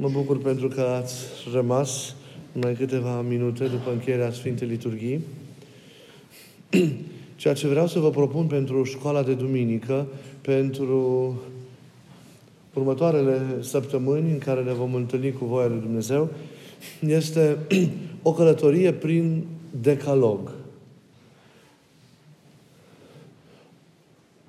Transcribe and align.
Mă 0.00 0.08
bucur 0.08 0.38
pentru 0.38 0.68
că 0.68 0.80
ați 0.80 1.14
rămas 1.52 2.14
mai 2.52 2.74
câteva 2.74 3.20
minute 3.20 3.66
după 3.66 3.90
încheierea 3.90 4.32
Sfintei 4.32 4.68
Liturghii. 4.68 5.20
Ceea 7.36 7.54
ce 7.54 7.68
vreau 7.68 7.86
să 7.86 7.98
vă 7.98 8.10
propun 8.10 8.46
pentru 8.46 8.84
școala 8.84 9.22
de 9.22 9.34
duminică, 9.34 10.06
pentru 10.40 11.34
următoarele 12.74 13.40
săptămâni 13.60 14.30
în 14.30 14.38
care 14.38 14.62
ne 14.62 14.72
vom 14.72 14.94
întâlni 14.94 15.32
cu 15.32 15.44
voia 15.44 15.66
lui 15.66 15.80
Dumnezeu, 15.80 16.28
este 17.18 17.58
o 18.22 18.32
călătorie 18.32 18.92
prin 18.92 19.46
decalog. 19.80 20.50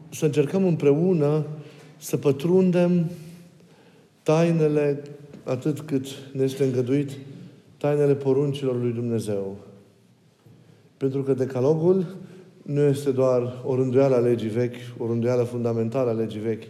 Să 0.10 0.26
încercăm 0.26 0.66
împreună 0.66 1.46
să 1.98 2.18
pătrundem 2.18 3.10
tainele 4.24 5.02
atât 5.52 5.80
cât 5.80 6.06
ne 6.34 6.44
este 6.44 6.64
îngăduit, 6.64 7.12
tainele 7.78 8.16
poruncilor 8.16 8.82
lui 8.82 8.92
Dumnezeu. 8.92 9.58
Pentru 10.98 11.24
că 11.24 11.34
decalogul 11.34 12.06
nu 12.62 12.82
este 12.82 13.12
doar 13.12 13.62
o 13.66 13.76
rânduială 13.76 14.16
a 14.16 14.20
legii 14.20 14.50
vechi, 14.50 14.76
o 14.98 15.08
rânduială 15.08 15.44
fundamentală 15.44 16.10
a 16.10 16.14
legii 16.14 16.40
vechi, 16.40 16.64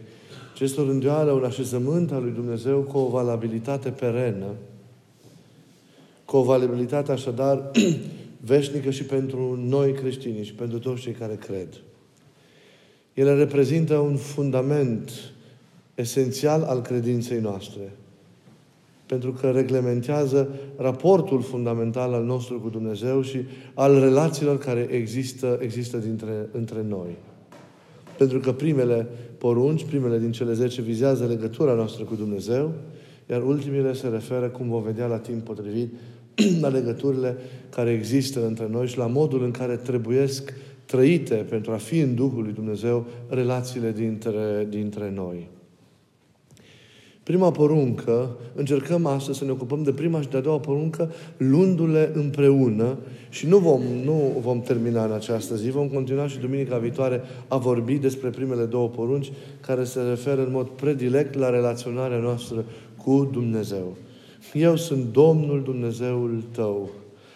ci 0.55 0.59
este 0.59 0.81
o 0.81 0.85
rânduială, 0.85 1.31
un 1.31 1.43
așezământ 1.43 2.11
al 2.11 2.21
lui 2.21 2.31
Dumnezeu 2.31 2.79
cu 2.79 2.97
o 2.97 3.09
valabilitate 3.09 3.89
perenă, 3.89 4.47
cu 6.25 6.37
o 6.37 6.43
valabilitate 6.43 7.11
așadar 7.11 7.71
veșnică 8.51 8.89
și 8.89 9.03
pentru 9.03 9.59
noi 9.67 9.93
creștini 9.93 10.43
și 10.43 10.53
pentru 10.53 10.79
toți 10.79 11.01
cei 11.01 11.13
care 11.13 11.35
cred. 11.35 11.67
Ele 13.13 13.33
reprezintă 13.33 13.97
un 13.97 14.15
fundament 14.15 15.11
esențial 15.95 16.61
al 16.61 16.81
credinței 16.81 17.39
noastre. 17.39 17.91
Pentru 19.11 19.31
că 19.31 19.49
reglementează 19.49 20.49
raportul 20.77 21.41
fundamental 21.41 22.13
al 22.13 22.23
nostru 22.23 22.59
cu 22.59 22.69
Dumnezeu 22.69 23.21
și 23.21 23.37
al 23.73 23.99
relațiilor 23.99 24.57
care 24.57 24.87
există, 24.91 25.59
există 25.61 25.97
dintre, 25.97 26.47
între 26.51 26.85
noi. 26.87 27.17
Pentru 28.17 28.39
că 28.39 28.51
primele 28.51 29.07
porunci, 29.37 29.85
primele 29.85 30.19
din 30.19 30.31
cele 30.31 30.53
zece, 30.53 30.81
vizează 30.81 31.25
legătura 31.25 31.73
noastră 31.73 32.03
cu 32.03 32.15
Dumnezeu, 32.15 32.71
iar 33.29 33.43
ultimele 33.43 33.93
se 33.93 34.07
referă, 34.07 34.47
cum 34.47 34.69
vom 34.69 34.83
vedea 34.83 35.05
la 35.05 35.17
timp 35.17 35.43
potrivit, 35.43 35.93
la 36.61 36.67
legăturile 36.67 37.37
care 37.69 37.91
există 37.91 38.45
între 38.45 38.67
noi 38.69 38.87
și 38.87 38.97
la 38.97 39.07
modul 39.07 39.43
în 39.43 39.51
care 39.51 39.75
trebuiesc 39.75 40.53
trăite 40.85 41.35
pentru 41.35 41.71
a 41.71 41.77
fi 41.77 41.99
în 41.99 42.15
Duhul 42.15 42.43
lui 42.43 42.53
Dumnezeu 42.53 43.05
relațiile 43.29 43.91
dintre, 43.91 44.67
dintre 44.69 45.11
noi. 45.15 45.49
Prima 47.23 47.51
poruncă, 47.51 48.35
încercăm 48.55 49.05
astăzi 49.05 49.37
să 49.37 49.45
ne 49.45 49.51
ocupăm 49.51 49.83
de 49.83 49.91
prima 49.91 50.21
și 50.21 50.29
de 50.29 50.37
a 50.37 50.41
doua 50.41 50.59
poruncă, 50.59 51.11
luându-le 51.37 52.11
împreună 52.13 52.97
și 53.29 53.47
nu 53.47 53.57
vom, 53.57 53.81
nu 54.03 54.37
vom 54.41 54.61
termina 54.61 55.05
în 55.05 55.11
această 55.11 55.55
zi, 55.55 55.69
vom 55.69 55.87
continua 55.87 56.27
și 56.27 56.39
duminica 56.39 56.77
viitoare 56.77 57.21
a 57.47 57.57
vorbi 57.57 57.97
despre 57.97 58.29
primele 58.29 58.65
două 58.65 58.87
porunci 58.89 59.31
care 59.59 59.83
se 59.83 60.01
referă 60.01 60.45
în 60.45 60.51
mod 60.51 60.67
predilect 60.67 61.35
la 61.35 61.49
relaționarea 61.49 62.17
noastră 62.17 62.65
cu 62.97 63.29
Dumnezeu. 63.31 63.95
Eu 64.53 64.75
sunt 64.75 65.11
Domnul 65.11 65.63
Dumnezeul 65.63 66.43
tău. 66.51 66.89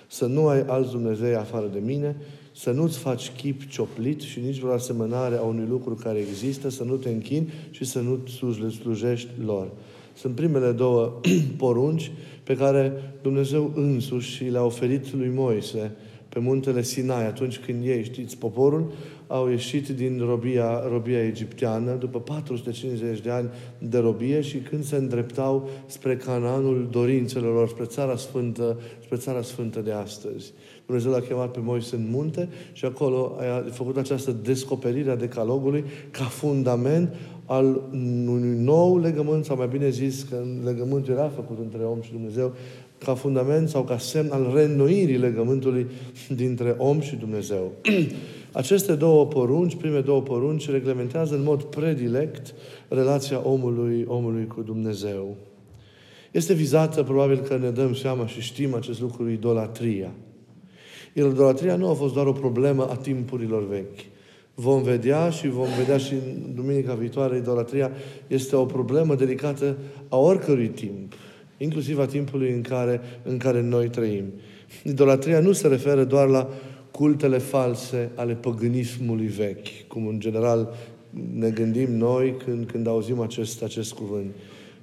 Să 0.08 0.25
nu 0.25 0.47
ai 0.47 0.61
alți 0.67 0.91
Dumnezei 0.91 1.36
afară 1.36 1.69
de 1.73 1.80
mine 1.86 2.16
să 2.58 2.72
nu-ți 2.72 2.98
faci 2.98 3.31
chip 3.31 3.67
cioplit 3.70 4.22
și 4.22 4.39
nici 4.39 4.59
vreo 4.59 4.73
asemănare 4.73 5.36
a 5.36 5.42
unui 5.42 5.67
lucru 5.70 5.94
care 5.94 6.20
există, 6.20 6.70
să 6.70 6.84
nu 6.84 6.95
te 6.95 7.09
închini 7.09 7.53
și 7.72 7.86
să 7.86 8.00
nu 8.00 8.20
le 8.62 8.70
slujești 8.70 9.30
lor. 9.45 9.72
Sunt 10.14 10.36
primele 10.36 10.72
două 10.72 11.20
porunci 11.58 12.12
pe 12.44 12.56
care 12.56 12.94
Dumnezeu 13.22 13.72
însuși 13.75 14.44
le-a 14.44 14.64
oferit 14.64 15.14
lui 15.14 15.31
Moise 15.34 15.95
pe 16.30 16.39
muntele 16.39 16.84
Sinai, 16.84 17.25
atunci 17.25 17.59
când 17.59 17.86
ei, 17.86 18.03
știți, 18.03 18.38
poporul 18.38 18.92
au 19.28 19.50
ieșit 19.50 19.88
din 19.88 20.22
robia, 20.25 20.88
robia 20.90 21.24
egipteană 21.24 21.94
după 21.94 22.19
450 22.19 23.19
de 23.19 23.29
ani 23.29 23.50
de 23.78 23.97
robie 23.97 24.41
și 24.41 24.58
când 24.58 24.84
se 24.84 24.96
îndreptau 24.96 25.69
spre 25.85 26.18
Canaanul 26.18 26.88
dorințelor 26.91 27.53
lor, 27.53 27.68
spre 27.68 27.85
țara 27.85 28.16
sfântă, 28.16 28.79
spre 29.03 29.18
țara 29.18 29.41
sfântă 29.41 29.79
de 29.79 29.91
astăzi. 29.91 30.53
Dumnezeu 30.85 31.12
l-a 31.12 31.19
chemat 31.19 31.51
pe 31.51 31.59
Moise 31.63 31.96
în 31.96 32.07
munte 32.12 32.50
și 32.72 32.85
acolo 32.85 33.35
a 33.40 33.69
făcut 33.72 33.97
această 33.97 34.31
descoperire 34.31 35.12
a 35.12 35.16
decalogului 35.16 35.84
ca 36.12 36.23
fundament 36.23 37.16
al 37.46 37.81
unui 37.91 38.57
nou 38.57 39.00
legământ, 39.00 39.46
sau 39.46 39.57
mai 39.57 39.68
bine 39.68 39.90
zis 39.90 40.23
că 40.29 40.35
legământul 40.63 41.13
era 41.13 41.28
făcut 41.28 41.57
între 41.59 41.84
om 41.84 42.01
și 42.01 42.12
Dumnezeu, 42.12 42.53
ca 42.97 43.13
fundament 43.13 43.69
sau 43.69 43.84
ca 43.84 43.97
semn 43.97 44.31
al 44.31 44.51
reînnoirii 44.53 45.18
legământului 45.18 45.88
dintre 46.35 46.75
om 46.78 47.00
și 47.00 47.16
Dumnezeu. 47.16 47.72
Aceste 48.52 48.96
două 48.96 49.25
porunci, 49.25 49.75
prime 49.75 50.00
două 50.00 50.22
porunci, 50.22 50.69
reglementează 50.69 51.35
în 51.35 51.44
mod 51.44 51.63
predilect 51.63 52.53
relația 52.88 53.41
omului, 53.47 54.06
omului 54.07 54.47
cu 54.47 54.62
Dumnezeu. 54.62 55.35
Este 56.31 56.53
vizată, 56.53 57.03
probabil 57.03 57.40
că 57.40 57.57
ne 57.57 57.69
dăm 57.69 57.94
seama 57.94 58.28
și 58.28 58.41
știm 58.41 58.75
acest 58.75 59.02
lucru, 59.02 59.29
idolatria. 59.29 60.12
Idolatria 61.18 61.76
nu 61.76 61.90
a 61.90 61.94
fost 61.94 62.14
doar 62.14 62.26
o 62.26 62.31
problemă 62.31 62.88
a 62.90 62.96
timpurilor 62.96 63.68
vechi. 63.68 64.00
Vom 64.56 64.84
vedea 64.84 65.30
și 65.30 65.48
vom 65.48 65.68
vedea 65.78 65.98
și 65.98 66.14
în 66.14 66.56
duminica 66.56 66.94
viitoare, 66.94 67.38
idolatria 67.38 67.92
este 68.28 68.56
o 68.56 68.66
problemă 68.66 69.16
delicată 69.16 69.78
a 70.09 70.18
oricărui 70.18 70.68
timp, 70.68 71.14
inclusiv 71.58 72.00
a 72.00 72.06
timpului 72.06 72.52
în 72.52 72.62
care, 72.62 73.02
în 73.24 73.38
care 73.38 73.62
noi 73.62 73.90
trăim. 73.90 74.24
Idolatria 74.84 75.40
nu 75.40 75.52
se 75.52 75.68
referă 75.68 76.03
doar 76.03 76.28
la 76.28 76.50
cultele 76.92 77.38
false 77.38 78.09
ale 78.16 78.34
păgânismului 78.34 79.28
vechi, 79.28 79.88
cum 79.88 80.08
în 80.08 80.20
general 80.20 80.74
ne 81.34 81.50
gândim 81.50 81.92
noi 81.92 82.36
când, 82.46 82.66
când 82.66 82.88
auzim 82.88 83.20
acest, 83.20 83.64
acest 83.64 83.94
cuvânt. 83.94 84.32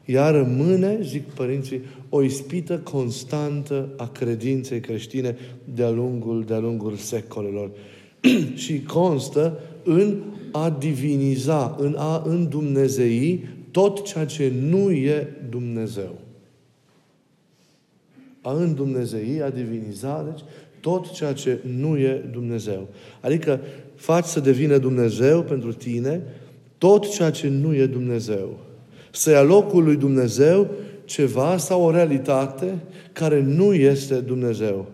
Ea 0.05 0.31
rămâne, 0.31 0.99
zic 1.03 1.23
părinții, 1.23 1.81
o 2.15 2.23
ispită 2.23 2.79
constantă 2.79 3.89
a 3.97 4.09
credinței 4.09 4.81
creștine 4.81 5.37
de-a 5.75 5.91
lungul, 5.91 6.45
de-a 6.45 6.59
lungul 6.59 6.97
secolelor. 6.97 7.71
și 8.55 8.83
constă 8.83 9.59
în 9.85 10.23
a 10.51 10.71
diviniza, 10.71 11.77
în 11.79 11.95
a 11.99 12.23
îndumnezei 12.27 13.49
tot 13.71 14.05
ceea 14.05 14.27
ce 14.27 14.53
nu 14.61 14.91
e 14.91 15.37
Dumnezeu. 15.51 16.19
A 18.41 18.53
îndumnezei, 18.53 19.43
a 19.43 19.51
diviniza, 19.51 20.23
deci, 20.23 20.45
tot 20.81 21.11
ceea 21.11 21.33
ce 21.33 21.59
nu 21.79 21.99
e 21.99 22.25
Dumnezeu. 22.33 22.89
Adică 23.21 23.61
faci 23.95 24.25
să 24.25 24.41
devină 24.41 24.79
Dumnezeu 24.79 25.43
pentru 25.43 25.73
tine 25.73 26.23
tot 26.79 27.11
ceea 27.11 27.31
ce 27.31 27.49
nu 27.49 27.75
e 27.75 27.87
Dumnezeu 27.87 28.59
să 29.13 29.31
ia 29.31 29.43
locul 29.43 29.85
lui 29.85 29.97
Dumnezeu 29.97 30.71
ceva 31.05 31.57
sau 31.57 31.83
o 31.83 31.91
realitate 31.91 32.79
care 33.13 33.41
nu 33.41 33.75
este 33.75 34.21
Dumnezeu. 34.21 34.87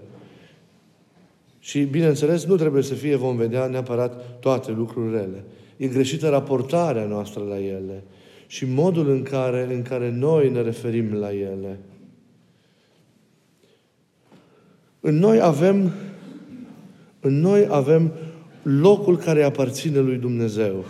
Și, 1.58 1.82
bineînțeles, 1.82 2.44
nu 2.44 2.56
trebuie 2.56 2.82
să 2.82 2.94
fie, 2.94 3.16
vom 3.16 3.36
vedea 3.36 3.66
neapărat 3.66 4.38
toate 4.40 4.70
lucrurile 4.70 5.18
rele. 5.18 5.44
E 5.76 5.86
greșită 5.86 6.28
raportarea 6.28 7.04
noastră 7.04 7.42
la 7.48 7.58
ele 7.58 8.02
și 8.46 8.64
modul 8.64 9.10
în 9.10 9.22
care, 9.22 9.74
în 9.74 9.82
care 9.82 10.10
noi 10.10 10.50
ne 10.50 10.60
referim 10.60 11.12
la 11.12 11.32
ele. 11.32 11.78
În 15.00 15.18
noi 15.18 15.40
avem 15.40 15.92
în 17.20 17.40
noi 17.40 17.66
avem 17.70 18.12
locul 18.62 19.16
care 19.16 19.42
aparține 19.42 19.98
lui 19.98 20.16
Dumnezeu. 20.16 20.84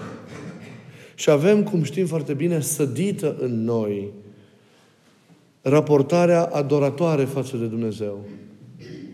Și 1.14 1.30
avem, 1.30 1.62
cum 1.62 1.82
știm 1.82 2.06
foarte 2.06 2.34
bine, 2.34 2.60
sădită 2.60 3.36
în 3.40 3.64
noi 3.64 4.12
raportarea 5.62 6.44
adoratoare 6.44 7.24
față 7.24 7.56
de 7.56 7.66
Dumnezeu. 7.66 8.24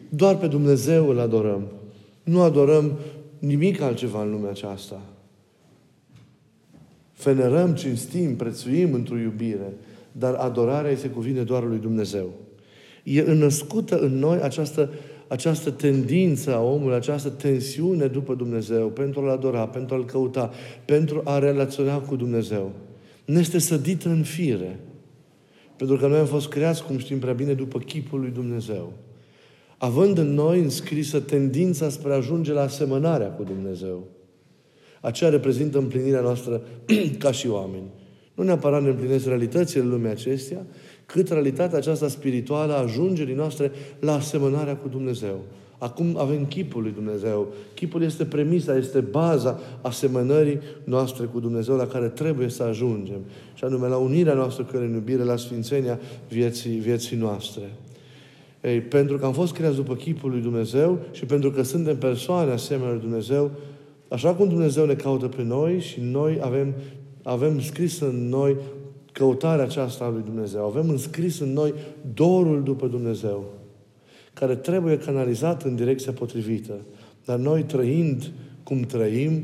Doar 0.09 0.37
pe 0.37 0.47
Dumnezeu 0.47 1.09
îl 1.09 1.19
adorăm. 1.19 1.63
Nu 2.23 2.43
adorăm 2.43 2.93
nimic 3.39 3.81
altceva 3.81 4.23
în 4.23 4.31
lumea 4.31 4.51
aceasta. 4.51 5.01
Venerăm, 7.23 7.75
cinstim, 7.75 8.37
prețuim 8.37 8.93
într-o 8.93 9.19
iubire, 9.19 9.73
dar 10.13 10.35
adorarea 10.35 10.91
îi 10.91 10.97
se 10.97 11.09
cuvine 11.09 11.43
doar 11.43 11.65
lui 11.65 11.79
Dumnezeu. 11.79 12.29
E 13.03 13.21
înnăscută 13.21 13.99
în 13.99 14.19
noi 14.19 14.41
această 14.41 14.91
această 15.29 15.71
tendință 15.71 16.55
a 16.55 16.61
omului, 16.61 16.95
această 16.95 17.29
tensiune 17.29 18.07
după 18.07 18.35
Dumnezeu, 18.35 18.89
pentru 18.89 19.21
a-L 19.21 19.29
adora, 19.29 19.67
pentru 19.67 19.95
a-L 19.95 20.05
căuta, 20.05 20.51
pentru 20.85 21.21
a 21.25 21.39
relaționa 21.39 21.99
cu 21.99 22.17
Dumnezeu. 22.17 22.73
Ne 23.25 23.39
este 23.39 23.59
sădită 23.59 24.09
în 24.09 24.23
fire. 24.23 24.81
Pentru 25.76 25.97
că 25.97 26.06
noi 26.06 26.19
am 26.19 26.26
fost 26.26 26.49
creați, 26.49 26.85
cum 26.85 26.99
știm 26.99 27.19
prea 27.19 27.32
bine, 27.32 27.53
după 27.53 27.79
chipul 27.79 28.21
lui 28.21 28.31
Dumnezeu. 28.31 28.93
Având 29.79 30.19
în 30.19 30.35
noi 30.35 30.61
înscrisă 30.61 31.21
tendința 31.21 31.88
spre 31.88 32.12
a 32.12 32.17
ajunge 32.17 32.53
la 32.53 32.62
asemănarea 32.62 33.31
cu 33.31 33.43
Dumnezeu. 33.43 34.06
Aceea 35.00 35.31
reprezintă 35.31 35.79
împlinirea 35.79 36.21
noastră 36.21 36.62
ca 37.19 37.32
și 37.32 37.49
oameni. 37.49 37.91
Nu 38.35 38.44
neapărat 38.44 38.82
ne 38.82 38.88
împlinesc 38.88 39.26
realitățile 39.26 39.82
lumii 39.82 40.11
acestea, 40.11 40.67
cât 41.06 41.29
realitatea 41.29 41.79
aceasta 41.79 42.09
spirituală 42.09 42.73
a 42.73 42.82
ajungerii 42.82 43.35
noastre 43.35 43.73
la 44.00 44.15
asemănarea 44.15 44.77
cu 44.77 44.88
Dumnezeu. 44.88 45.41
Acum 45.85 46.17
avem 46.19 46.45
chipul 46.47 46.83
lui 46.83 46.93
Dumnezeu. 46.93 47.47
Chipul 47.75 48.03
este 48.03 48.25
premisa, 48.25 48.77
este 48.77 49.01
baza 49.01 49.59
asemănării 49.81 50.59
noastre 50.85 51.25
cu 51.25 51.41
Dumnezeu 51.41 51.77
la 51.77 51.87
care 51.87 52.09
trebuie 52.09 52.49
să 52.49 52.63
ajungem. 52.63 53.21
Și 53.55 53.65
anume 53.65 53.89
la 53.89 53.97
unirea 53.97 54.35
noastră 54.35 54.65
cu 54.65 54.77
El 54.77 54.83
în 54.83 54.93
iubire, 54.93 55.23
la 55.23 55.37
sfințenia 55.37 55.99
vieții, 56.29 56.71
vieții 56.71 57.17
noastre. 57.17 57.63
Ei, 58.61 58.81
pentru 58.81 59.19
că 59.19 59.25
am 59.25 59.33
fost 59.33 59.53
creați 59.53 59.77
după 59.77 59.95
chipul 59.95 60.31
lui 60.31 60.41
Dumnezeu 60.41 60.99
și 61.11 61.25
pentru 61.25 61.51
că 61.51 61.63
suntem 61.63 61.97
persoane 61.97 62.53
asemenea 62.53 62.93
lui 62.93 63.01
Dumnezeu, 63.01 63.51
așa 64.09 64.35
cum 64.35 64.49
Dumnezeu 64.49 64.87
ne 64.87 64.95
caută 64.95 65.27
pe 65.27 65.43
noi 65.43 65.81
și 65.81 66.01
noi 66.01 66.39
avem, 66.43 66.75
avem 67.23 67.61
scris 67.61 68.01
în 68.01 68.29
noi 68.29 68.57
căutarea 69.13 69.65
aceasta 69.65 70.05
a 70.05 70.11
lui 70.11 70.23
Dumnezeu. 70.25 70.65
Avem 70.65 70.89
înscris 70.89 71.41
în 71.41 71.53
noi 71.53 71.75
dorul 72.15 72.63
după 72.63 72.87
Dumnezeu 72.87 73.63
care 74.35 74.55
trebuie 74.57 74.99
canalizat 74.99 75.63
în 75.63 75.75
direcția 75.77 76.13
potrivită. 76.13 76.81
Dar 77.25 77.39
noi 77.39 77.63
trăind 77.63 78.31
cum 78.63 78.81
trăim, 78.81 79.43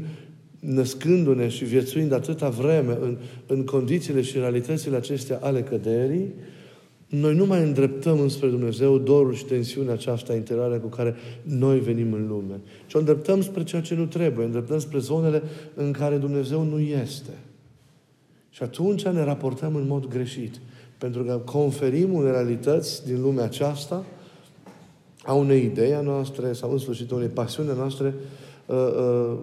născându-ne 0.60 1.48
și 1.48 1.64
viețuind 1.64 2.12
atâta 2.12 2.48
vreme 2.48 2.98
în, 3.00 3.16
în 3.46 3.64
condițiile 3.64 4.20
și 4.20 4.38
realitățile 4.38 4.96
acestea 4.96 5.38
ale 5.42 5.62
căderii, 5.62 6.34
noi 7.08 7.34
nu 7.34 7.46
mai 7.46 7.62
îndreptăm 7.62 8.20
înspre 8.20 8.48
Dumnezeu 8.48 8.98
dorul 8.98 9.34
și 9.34 9.44
tensiunea 9.44 9.92
aceasta 9.92 10.34
interioară 10.34 10.78
cu 10.78 10.86
care 10.86 11.14
noi 11.42 11.78
venim 11.78 12.12
în 12.12 12.26
lume. 12.28 12.60
Și 12.86 12.96
o 12.96 12.98
îndreptăm 12.98 13.42
spre 13.42 13.64
ceea 13.64 13.82
ce 13.82 13.94
nu 13.94 14.06
trebuie, 14.06 14.44
îndreptăm 14.44 14.78
spre 14.78 14.98
zonele 14.98 15.42
în 15.74 15.92
care 15.92 16.16
Dumnezeu 16.16 16.62
nu 16.62 16.78
este. 16.78 17.30
Și 18.50 18.62
atunci 18.62 19.02
ne 19.02 19.24
raportăm 19.24 19.74
în 19.74 19.86
mod 19.86 20.06
greșit. 20.06 20.60
Pentru 20.98 21.22
că 21.24 21.40
conferim 21.44 22.12
unele 22.12 22.30
realități 22.30 23.06
din 23.06 23.20
lumea 23.20 23.44
aceasta 23.44 24.04
a 25.22 25.32
unei 25.32 25.64
idei 25.64 25.94
a 25.94 26.00
noastre 26.00 26.52
sau 26.52 26.72
în 26.72 26.78
sfârșit 26.78 27.10
unei 27.10 27.28
pasiuni 27.28 27.70
noastre, 27.76 28.14
uh, 28.66 28.76
uh, 28.76 29.38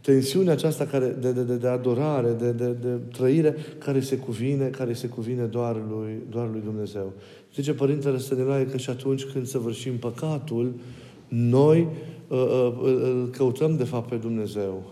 tensiunea 0.00 0.52
aceasta 0.52 0.84
care, 0.84 1.06
de, 1.20 1.32
de, 1.32 1.42
de, 1.42 1.56
de 1.56 1.68
adorare, 1.68 2.30
de, 2.38 2.50
de, 2.50 2.76
de 2.80 2.88
trăire, 3.12 3.56
care 3.78 4.00
se 4.00 4.16
cuvine, 4.16 4.66
care 4.66 4.92
se 4.92 5.06
cuvine 5.06 5.44
doar 5.44 5.76
lui, 5.90 6.22
doar 6.30 6.48
lui 6.52 6.60
Dumnezeu. 6.64 7.12
Zice 7.54 7.72
Părintele 7.72 8.18
Stăniloae 8.18 8.66
că 8.66 8.76
și 8.76 8.90
atunci 8.90 9.24
când 9.24 9.46
săvârșim 9.46 9.96
păcatul, 9.96 10.74
noi 11.28 11.88
uh, 12.28 12.38
uh, 12.38 13.02
îl 13.02 13.28
căutăm 13.36 13.76
de 13.76 13.84
fapt 13.84 14.08
pe 14.08 14.16
Dumnezeu. 14.16 14.82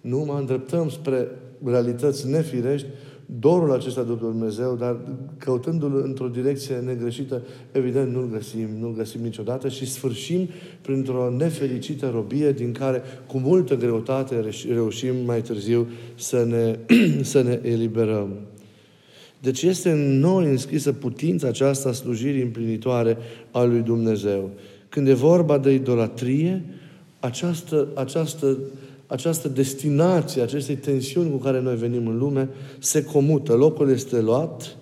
Nu 0.00 0.18
mă 0.18 0.36
îndreptăm 0.38 0.88
spre 0.88 1.28
realități 1.64 2.28
nefirești, 2.28 2.86
dorul 3.26 3.72
acesta 3.72 4.02
după 4.02 4.26
Dumnezeu, 4.26 4.76
dar 4.76 4.96
căutându-l 5.38 6.02
într-o 6.04 6.28
direcție 6.28 6.76
negreșită, 6.76 7.42
evident 7.72 8.12
nu-l 8.12 8.28
găsim, 8.32 8.68
nu-l 8.80 8.94
găsim 8.96 9.22
niciodată 9.22 9.68
și 9.68 9.90
sfârșim 9.90 10.48
printr-o 10.80 11.30
nefericită 11.36 12.10
robie 12.14 12.52
din 12.52 12.72
care 12.72 13.02
cu 13.26 13.38
multă 13.38 13.76
greutate 13.76 14.50
reușim 14.68 15.14
mai 15.24 15.42
târziu 15.42 15.88
să 16.14 16.44
ne, 16.44 16.78
să 17.32 17.42
ne 17.42 17.60
eliberăm. 17.62 18.28
Deci 19.40 19.62
este 19.62 19.90
în 19.90 20.18
noi 20.18 20.46
înscrisă 20.46 20.92
putința 20.92 21.48
aceasta 21.48 21.92
slujirii 21.92 22.42
împlinitoare 22.42 23.16
a 23.50 23.62
lui 23.62 23.80
Dumnezeu. 23.80 24.50
Când 24.88 25.08
e 25.08 25.12
vorba 25.12 25.58
de 25.58 25.72
idolatrie, 25.72 26.64
această, 27.20 27.88
această 27.94 28.58
această 29.06 29.48
destinație, 29.48 30.42
acestei 30.42 30.76
tensiuni 30.76 31.30
cu 31.30 31.36
care 31.36 31.60
noi 31.60 31.76
venim 31.76 32.06
în 32.06 32.18
lume, 32.18 32.48
se 32.78 33.04
comută. 33.04 33.52
Locul 33.52 33.90
este 33.90 34.20
luat, 34.20 34.76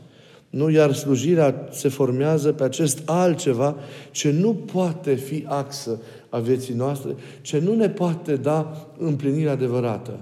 nu? 0.50 0.70
Iar 0.70 0.92
slujirea 0.92 1.68
se 1.70 1.88
formează 1.88 2.52
pe 2.52 2.62
acest 2.62 3.02
altceva 3.04 3.76
ce 4.10 4.30
nu 4.30 4.54
poate 4.54 5.14
fi 5.14 5.44
axă 5.48 6.00
a 6.28 6.38
vieții 6.38 6.74
noastre, 6.74 7.14
ce 7.40 7.58
nu 7.58 7.74
ne 7.74 7.88
poate 7.88 8.36
da 8.36 8.88
împlinirea 8.98 9.52
adevărată 9.52 10.18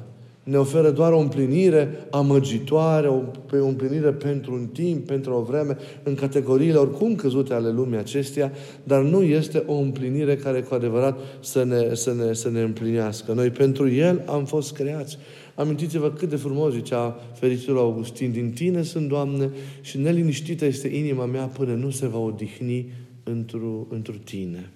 ne 0.51 0.59
oferă 0.59 0.91
doar 0.91 1.13
o 1.13 1.19
împlinire 1.19 2.07
amăgitoare, 2.11 3.09
o, 3.09 3.23
o 3.53 3.67
împlinire 3.67 4.13
pentru 4.13 4.53
un 4.53 4.67
timp, 4.67 5.07
pentru 5.07 5.33
o 5.33 5.43
vreme, 5.43 5.77
în 6.03 6.15
categoriile 6.15 6.77
oricum 6.77 7.15
căzute 7.15 7.55
ale 7.55 7.71
lumii 7.71 7.99
acesteia, 7.99 8.53
dar 8.85 9.03
nu 9.03 9.23
este 9.23 9.63
o 9.67 9.75
împlinire 9.75 10.37
care 10.37 10.61
cu 10.61 10.75
adevărat 10.75 11.19
să 11.41 11.65
ne, 11.65 11.95
să 11.95 12.15
ne, 12.15 12.33
să 12.33 12.51
ne 12.51 12.61
împlinească. 12.61 13.33
Noi 13.33 13.51
pentru 13.51 13.91
El 13.91 14.23
am 14.27 14.45
fost 14.45 14.73
creați. 14.73 15.19
Amintiți-vă 15.55 16.11
cât 16.11 16.29
de 16.29 16.37
frumos 16.37 16.73
zicea 16.73 17.21
fericitul 17.35 17.79
Augustin, 17.79 18.33
din 18.33 18.51
Tine 18.51 18.83
sunt, 18.83 19.09
Doamne, 19.09 19.51
și 19.81 19.99
neliniștită 19.99 20.65
este 20.65 20.89
inima 20.89 21.25
mea 21.25 21.45
până 21.45 21.75
nu 21.75 21.91
se 21.91 22.07
va 22.07 22.19
odihni 22.19 22.93
întru, 23.23 23.87
întru 23.91 24.15
Tine. 24.25 24.71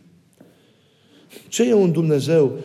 Ce 1.49 1.69
e 1.69 1.75
un 1.75 1.93
Dumnezeu 1.93 2.59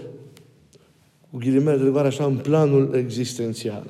cu 1.32 1.38
ghilimele 1.38 1.78
de 1.78 1.84
rigoare 1.84 2.08
așa, 2.08 2.26
în 2.26 2.36
planul 2.36 2.94
existențial. 2.96 3.86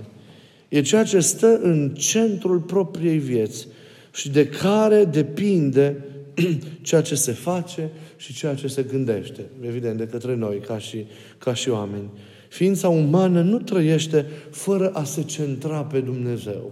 E 0.68 0.82
ceea 0.82 1.04
ce 1.04 1.20
stă 1.20 1.60
în 1.62 1.90
centrul 1.90 2.60
propriei 2.60 3.18
vieți 3.18 3.68
și 4.14 4.30
de 4.30 4.48
care 4.48 5.06
depinde 5.06 6.06
ceea 6.82 7.02
ce 7.02 7.16
se 7.16 7.32
face 7.32 7.90
și 8.18 8.34
ceea 8.34 8.56
ce 8.56 8.68
se 8.68 8.84
gândește, 8.84 9.46
evident, 9.62 9.98
de 9.98 10.08
către 10.08 10.36
noi, 10.36 10.60
ca 10.60 10.78
și, 10.78 11.06
ca 11.38 11.54
și 11.54 11.70
oameni. 11.70 12.10
Ființa 12.50 12.90
umană 12.90 13.42
nu 13.42 13.60
trăiește 13.60 14.26
fără 14.50 14.90
a 14.90 15.04
se 15.04 15.24
centra 15.24 15.84
pe 15.84 16.00
Dumnezeu. 16.00 16.72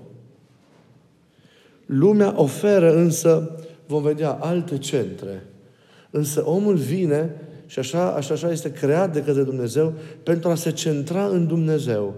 Lumea 1.85 2.33
oferă 2.35 2.95
însă, 2.95 3.59
vom 3.85 4.01
vedea, 4.01 4.31
alte 4.31 4.77
centre. 4.77 5.43
Însă 6.09 6.45
omul 6.45 6.75
vine 6.75 7.35
și 7.67 7.79
așa, 7.79 8.11
așa, 8.11 8.33
așa 8.33 8.51
este 8.51 8.71
creat 8.71 9.13
de 9.13 9.23
către 9.23 9.43
Dumnezeu 9.43 9.93
pentru 10.23 10.49
a 10.49 10.55
se 10.55 10.71
centra 10.71 11.25
în 11.25 11.47
Dumnezeu. 11.47 12.13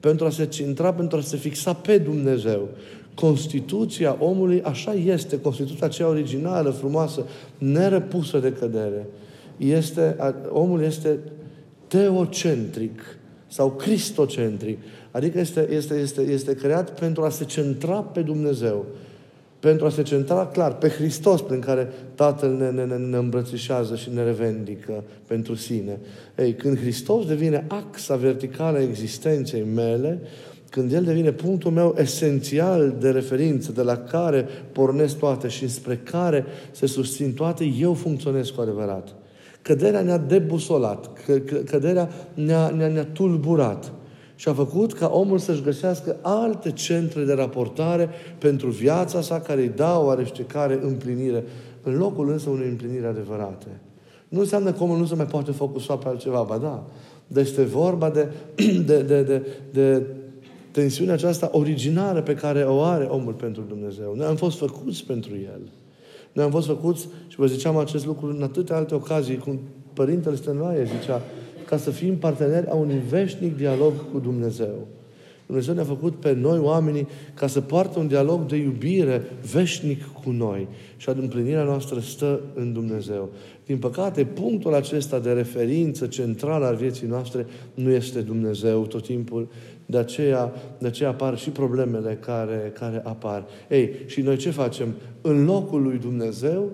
Pentru 0.00 0.26
a 0.26 0.30
se 0.30 0.46
centra, 0.46 0.92
pentru 0.92 1.18
a 1.18 1.20
se 1.20 1.36
fixa 1.36 1.72
pe 1.72 1.98
Dumnezeu. 1.98 2.68
Constituția 3.14 4.16
omului 4.18 4.62
așa 4.62 4.92
este, 4.92 5.40
Constituția 5.40 5.86
aceea 5.86 6.08
originală, 6.08 6.70
frumoasă, 6.70 7.26
nerăpusă 7.58 8.38
de 8.38 8.52
cădere. 8.52 9.06
Este, 9.56 10.16
omul 10.48 10.82
este 10.82 11.18
teocentric 11.86 13.00
sau 13.46 13.70
cristocentric. 13.70 14.78
Adică 15.10 15.38
este, 15.38 15.68
este, 15.70 15.94
este, 15.94 16.20
este 16.20 16.54
creat 16.54 16.98
pentru 16.98 17.22
a 17.22 17.28
se 17.28 17.44
centra 17.44 18.00
pe 18.00 18.20
Dumnezeu 18.20 18.86
pentru 19.64 19.86
a 19.86 19.90
se 19.90 20.02
centra 20.02 20.46
clar 20.46 20.74
pe 20.74 20.88
Hristos 20.88 21.40
prin 21.40 21.60
care 21.60 21.92
Tatăl 22.14 22.56
ne, 22.56 22.70
ne, 22.70 22.84
ne, 22.84 22.96
ne 22.96 23.16
îmbrățișează 23.16 23.96
și 23.96 24.10
ne 24.14 24.22
revendică 24.22 25.04
pentru 25.26 25.54
sine. 25.54 25.98
Ei, 26.38 26.54
când 26.54 26.78
Hristos 26.78 27.26
devine 27.26 27.64
axa 27.68 28.16
verticală 28.16 28.78
a 28.78 28.82
existenței 28.82 29.64
mele, 29.74 30.20
când 30.70 30.92
El 30.92 31.04
devine 31.04 31.32
punctul 31.32 31.70
meu 31.70 31.94
esențial 31.98 32.96
de 33.00 33.10
referință, 33.10 33.72
de 33.72 33.82
la 33.82 33.96
care 33.96 34.46
pornesc 34.72 35.18
toate 35.18 35.48
și 35.48 35.68
spre 35.68 36.00
care 36.10 36.44
se 36.70 36.86
susțin 36.86 37.32
toate, 37.32 37.64
eu 37.64 37.94
funcționez 37.94 38.48
cu 38.48 38.60
adevărat. 38.60 39.14
Căderea 39.62 40.00
ne-a 40.00 40.18
debusolat, 40.18 41.10
căderea 41.64 42.08
ne-a, 42.34 42.68
ne-a, 42.68 42.88
ne-a 42.88 43.04
tulburat 43.04 43.92
și 44.34 44.48
a 44.48 44.52
făcut 44.52 44.92
ca 44.92 45.10
omul 45.12 45.38
să-și 45.38 45.62
găsească 45.62 46.16
alte 46.20 46.72
centre 46.72 47.24
de 47.24 47.32
raportare 47.32 48.08
pentru 48.38 48.68
viața 48.68 49.20
sa 49.20 49.40
care 49.40 49.60
îi 49.60 49.72
dau 49.76 50.06
oarește 50.06 50.42
care 50.42 50.80
împlinire, 50.82 51.44
în 51.82 51.96
locul 51.96 52.30
însă 52.30 52.50
unei 52.50 52.68
împliniri 52.68 53.06
adevărate. 53.06 53.80
Nu 54.28 54.40
înseamnă 54.40 54.72
că 54.72 54.82
omul 54.82 54.98
nu 54.98 55.06
se 55.06 55.14
mai 55.14 55.26
poate 55.26 55.50
focusa 55.50 55.96
pe 55.96 56.08
altceva, 56.08 56.42
ba 56.42 56.58
da. 56.58 56.84
Deci 57.26 57.46
este 57.46 57.62
vorba 57.62 58.10
de, 58.10 58.28
de, 58.86 59.02
de, 59.02 59.22
de, 59.22 59.46
de 59.72 60.02
tensiunea 60.70 61.14
aceasta 61.14 61.48
originară 61.52 62.22
pe 62.22 62.34
care 62.34 62.62
o 62.62 62.82
are 62.82 63.04
omul 63.04 63.32
pentru 63.32 63.62
Dumnezeu. 63.68 64.14
Noi 64.16 64.26
am 64.26 64.36
fost 64.36 64.58
făcuți 64.58 65.04
pentru 65.04 65.32
El. 65.34 65.60
Noi 66.32 66.44
am 66.44 66.50
fost 66.50 66.66
făcuți, 66.66 67.08
și 67.28 67.36
vă 67.36 67.46
ziceam 67.46 67.76
acest 67.76 68.06
lucru 68.06 68.26
în 68.26 68.42
atâtea 68.42 68.76
alte 68.76 68.94
ocazii, 68.94 69.36
cum 69.36 69.60
Părintele 69.92 70.36
Stănoaie 70.36 70.84
zicea, 70.84 71.22
ca 71.64 71.76
să 71.76 71.90
fim 71.90 72.16
parteneri 72.16 72.66
a 72.66 72.74
unui 72.74 73.02
veșnic 73.08 73.56
dialog 73.56 73.92
cu 74.12 74.18
Dumnezeu. 74.18 74.86
Dumnezeu 75.46 75.74
ne-a 75.74 75.84
făcut 75.84 76.14
pe 76.14 76.32
noi, 76.32 76.58
oamenii, 76.58 77.08
ca 77.34 77.46
să 77.46 77.60
poartă 77.60 77.98
un 77.98 78.06
dialog 78.06 78.46
de 78.46 78.56
iubire 78.56 79.22
veșnic 79.52 80.04
cu 80.24 80.30
noi. 80.30 80.68
Și 80.96 81.08
împlinirea 81.08 81.62
noastră 81.62 82.00
stă 82.00 82.40
în 82.54 82.72
Dumnezeu. 82.72 83.28
Din 83.66 83.78
păcate, 83.78 84.24
punctul 84.24 84.74
acesta 84.74 85.18
de 85.18 85.32
referință 85.32 86.06
central 86.06 86.62
al 86.62 86.76
vieții 86.76 87.06
noastre 87.06 87.46
nu 87.74 87.90
este 87.90 88.20
Dumnezeu 88.20 88.86
tot 88.86 89.04
timpul. 89.04 89.48
De 89.86 89.98
aceea, 89.98 90.52
de 90.78 90.86
aceea 90.86 91.08
apar 91.08 91.38
și 91.38 91.50
problemele 91.50 92.18
care, 92.20 92.72
care 92.78 93.00
apar. 93.04 93.44
Ei, 93.68 93.90
și 94.06 94.20
noi 94.20 94.36
ce 94.36 94.50
facem? 94.50 94.94
În 95.20 95.44
locul 95.44 95.82
lui 95.82 95.98
Dumnezeu 95.98 96.70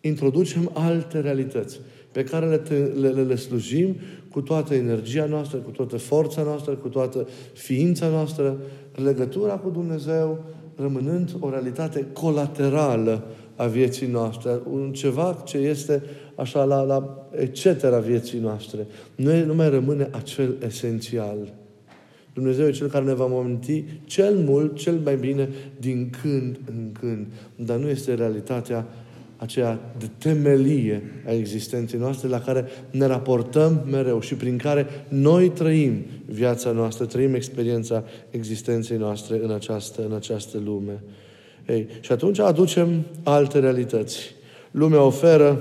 introducem 0.00 0.70
alte 0.74 1.20
realități 1.20 1.80
pe 2.12 2.24
care 2.24 2.46
le, 2.46 3.08
le, 3.08 3.22
le 3.22 3.36
slujim 3.36 3.96
cu 4.30 4.40
toată 4.40 4.74
energia 4.74 5.24
noastră, 5.24 5.58
cu 5.58 5.70
toată 5.70 5.96
forța 5.96 6.42
noastră, 6.42 6.74
cu 6.74 6.88
toată 6.88 7.28
ființa 7.52 8.08
noastră, 8.08 8.56
legătura 8.94 9.52
cu 9.52 9.70
Dumnezeu, 9.70 10.44
rămânând 10.76 11.36
o 11.40 11.50
realitate 11.50 12.06
colaterală 12.12 13.24
a 13.56 13.66
vieții 13.66 14.06
noastre, 14.06 14.60
un 14.70 14.92
ceva 14.92 15.42
ce 15.44 15.56
este 15.56 16.02
așa 16.34 16.64
la, 16.64 16.82
la 16.82 17.28
etc. 17.30 17.66
vieții 18.04 18.38
noastre. 18.38 18.86
Nu, 19.14 19.44
nu 19.44 19.54
mai 19.54 19.70
rămâne 19.70 20.08
acel 20.10 20.56
esențial. 20.66 21.52
Dumnezeu 22.34 22.66
e 22.66 22.70
Cel 22.70 22.88
care 22.88 23.04
ne 23.04 23.14
va 23.14 23.26
momenti 23.26 23.84
cel 24.04 24.34
mult, 24.34 24.76
cel 24.76 25.00
mai 25.04 25.16
bine, 25.16 25.48
din 25.80 26.10
când 26.22 26.58
în 26.66 26.92
când. 27.00 27.26
Dar 27.56 27.76
nu 27.76 27.88
este 27.88 28.14
realitatea 28.14 28.86
aceea 29.40 29.80
de 29.98 30.10
temelie 30.18 31.02
a 31.26 31.32
existenței 31.32 31.98
noastre 31.98 32.28
la 32.28 32.40
care 32.40 32.64
ne 32.90 33.06
raportăm 33.06 33.86
mereu 33.90 34.20
și 34.20 34.34
prin 34.34 34.56
care 34.56 34.86
noi 35.08 35.48
trăim 35.48 36.04
viața 36.26 36.70
noastră, 36.70 37.04
trăim 37.06 37.34
experiența 37.34 38.04
existenței 38.30 38.96
noastre 38.96 39.40
în 39.42 39.50
această, 39.50 40.04
în 40.04 40.12
această 40.12 40.58
lume. 40.64 41.02
Ei, 41.68 41.86
și 42.00 42.12
atunci 42.12 42.38
aducem 42.38 43.04
alte 43.22 43.58
realități. 43.58 44.34
Lumea 44.70 45.02
oferă, 45.02 45.60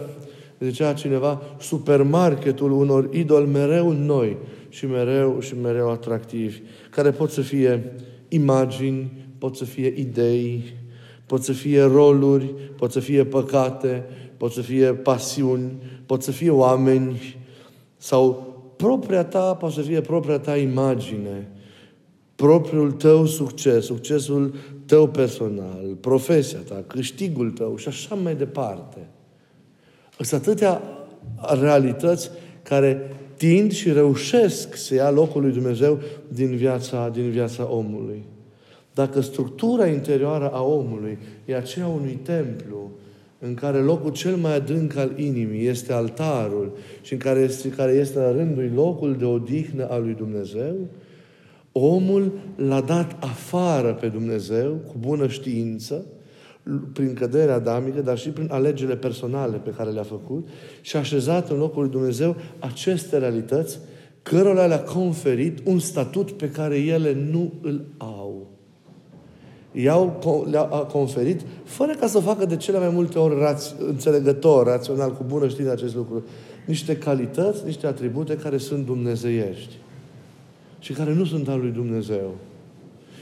zicea 0.59 0.93
cineva, 0.93 1.41
supermarketul 1.59 2.71
unor 2.71 3.09
idoli 3.13 3.49
mereu 3.49 3.91
noi 3.91 4.37
și 4.69 4.85
mereu 4.85 5.39
și 5.39 5.53
mereu 5.61 5.89
atractivi, 5.89 6.61
care 6.89 7.11
pot 7.11 7.31
să 7.31 7.41
fie 7.41 7.93
imagini, 8.27 9.11
pot 9.37 9.55
să 9.55 9.65
fie 9.65 9.93
idei, 9.97 10.63
pot 11.29 11.43
să 11.43 11.51
fie 11.51 11.81
roluri, 11.81 12.53
pot 12.77 12.91
să 12.91 12.99
fie 12.99 13.25
păcate, 13.25 14.05
pot 14.37 14.51
să 14.51 14.61
fie 14.61 14.93
pasiuni, 14.93 15.71
pot 16.05 16.23
să 16.23 16.31
fie 16.31 16.49
oameni 16.49 17.37
sau 17.97 18.53
propria 18.75 19.23
ta, 19.23 19.53
poate 19.53 19.75
să 19.75 19.81
fie 19.81 20.01
propria 20.01 20.39
ta 20.39 20.57
imagine, 20.57 21.51
propriul 22.35 22.91
tău 22.91 23.25
succes, 23.25 23.85
succesul 23.85 24.55
tău 24.85 25.07
personal, 25.07 25.97
profesia 25.99 26.59
ta, 26.67 26.83
câștigul 26.87 27.51
tău 27.51 27.75
și 27.75 27.87
așa 27.87 28.15
mai 28.15 28.35
departe. 28.35 29.07
Sunt 30.19 30.41
atâtea 30.41 30.81
realități 31.59 32.29
care 32.63 33.15
tind 33.37 33.71
și 33.71 33.91
reușesc 33.91 34.75
să 34.75 34.93
ia 34.93 35.11
locul 35.11 35.41
lui 35.41 35.51
Dumnezeu 35.51 35.99
din 36.27 36.55
viața, 36.55 37.09
din 37.09 37.29
viața 37.29 37.71
omului. 37.71 38.23
Dacă 38.99 39.21
structura 39.21 39.87
interioară 39.87 40.49
a 40.49 40.61
omului 40.61 41.17
e 41.45 41.55
aceea 41.55 41.87
unui 41.87 42.19
templu, 42.23 42.91
în 43.39 43.53
care 43.53 43.77
locul 43.77 44.11
cel 44.11 44.35
mai 44.35 44.55
adânc 44.55 44.95
al 44.95 45.19
inimii 45.19 45.67
este 45.67 45.93
altarul 45.93 46.71
și 47.01 47.13
în 47.13 47.19
care 47.19 47.39
este, 47.39 47.69
care 47.69 47.91
este 47.91 48.19
la 48.19 48.31
rândul 48.31 48.71
locul 48.75 49.15
de 49.15 49.25
odihnă 49.25 49.87
al 49.89 50.01
lui 50.01 50.13
Dumnezeu, 50.13 50.75
omul 51.71 52.31
l-a 52.55 52.81
dat 52.81 53.15
afară 53.19 53.93
pe 53.93 54.07
Dumnezeu 54.07 54.71
cu 54.87 54.95
bună 54.99 55.27
știință, 55.27 56.05
prin 56.93 57.13
căderea 57.13 57.55
adamică, 57.55 58.01
dar 58.01 58.17
și 58.17 58.29
prin 58.29 58.47
alegerile 58.51 58.95
personale 58.95 59.57
pe 59.57 59.73
care 59.77 59.89
le-a 59.89 60.03
făcut 60.03 60.47
și 60.81 60.95
a 60.95 60.99
așezat 60.99 61.49
în 61.49 61.57
locul 61.57 61.81
lui 61.81 61.91
Dumnezeu 61.91 62.35
aceste 62.59 63.17
realități 63.17 63.79
cărora 64.21 64.65
le-a 64.65 64.83
conferit 64.83 65.59
un 65.63 65.79
statut 65.79 66.31
pe 66.31 66.49
care 66.49 66.77
ele 66.77 67.13
nu 67.31 67.53
îl 67.61 67.85
au. 67.97 68.18
I-au, 69.71 70.45
le-a 70.49 70.63
conferit 70.65 71.41
fără 71.63 71.95
ca 71.99 72.07
să 72.07 72.17
o 72.17 72.21
facă 72.21 72.45
de 72.45 72.57
cele 72.57 72.77
mai 72.77 72.89
multe 72.89 73.19
ori 73.19 73.39
raț, 73.39 73.71
înțelegător, 73.87 74.65
rațional, 74.65 75.13
cu 75.13 75.23
bună 75.27 75.47
știință 75.47 75.71
acest 75.71 75.95
lucru. 75.95 76.23
Niște 76.65 76.97
calități, 76.97 77.65
niște 77.65 77.87
atribute 77.87 78.35
care 78.35 78.57
sunt 78.57 78.85
dumnezeiești 78.85 79.75
și 80.79 80.93
care 80.93 81.13
nu 81.13 81.25
sunt 81.25 81.47
al 81.47 81.59
lui 81.59 81.71
Dumnezeu. 81.71 82.35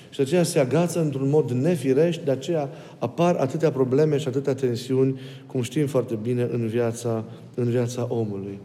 Și 0.10 0.18
de 0.18 0.24
aceea 0.24 0.44
se 0.44 0.60
agață 0.60 1.02
într-un 1.02 1.30
mod 1.30 1.52
nefirești, 1.52 2.26
de 2.26 2.32
aceea 2.32 2.70
apar 3.00 3.36
atâtea 3.36 3.72
probleme 3.72 4.18
și 4.18 4.28
atâtea 4.28 4.56
tensiuni, 4.56 5.20
cum 5.48 5.62
știm 5.62 5.88
foarte 5.88 6.18
bine, 6.22 6.48
în 6.52 6.68
viața, 6.68 7.24
în 7.56 7.70
viața 7.70 8.08
omului. 8.10 8.60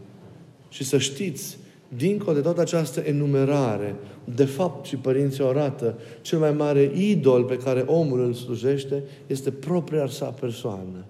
Și 0.68 0.84
să 0.84 0.98
știți, 0.98 1.58
dincolo 1.96 2.36
de 2.36 2.40
toată 2.40 2.60
această 2.60 3.00
enumerare, 3.00 3.94
de 4.34 4.44
fapt 4.44 4.86
și 4.86 4.96
părinții 4.96 5.44
arată, 5.44 5.98
cel 6.20 6.38
mai 6.38 6.52
mare 6.52 6.90
idol 6.94 7.44
pe 7.44 7.56
care 7.56 7.80
omul 7.80 8.24
îl 8.24 8.32
slujește 8.32 9.02
este 9.26 9.50
propria 9.50 10.06
sa 10.06 10.26
persoană. 10.40 11.04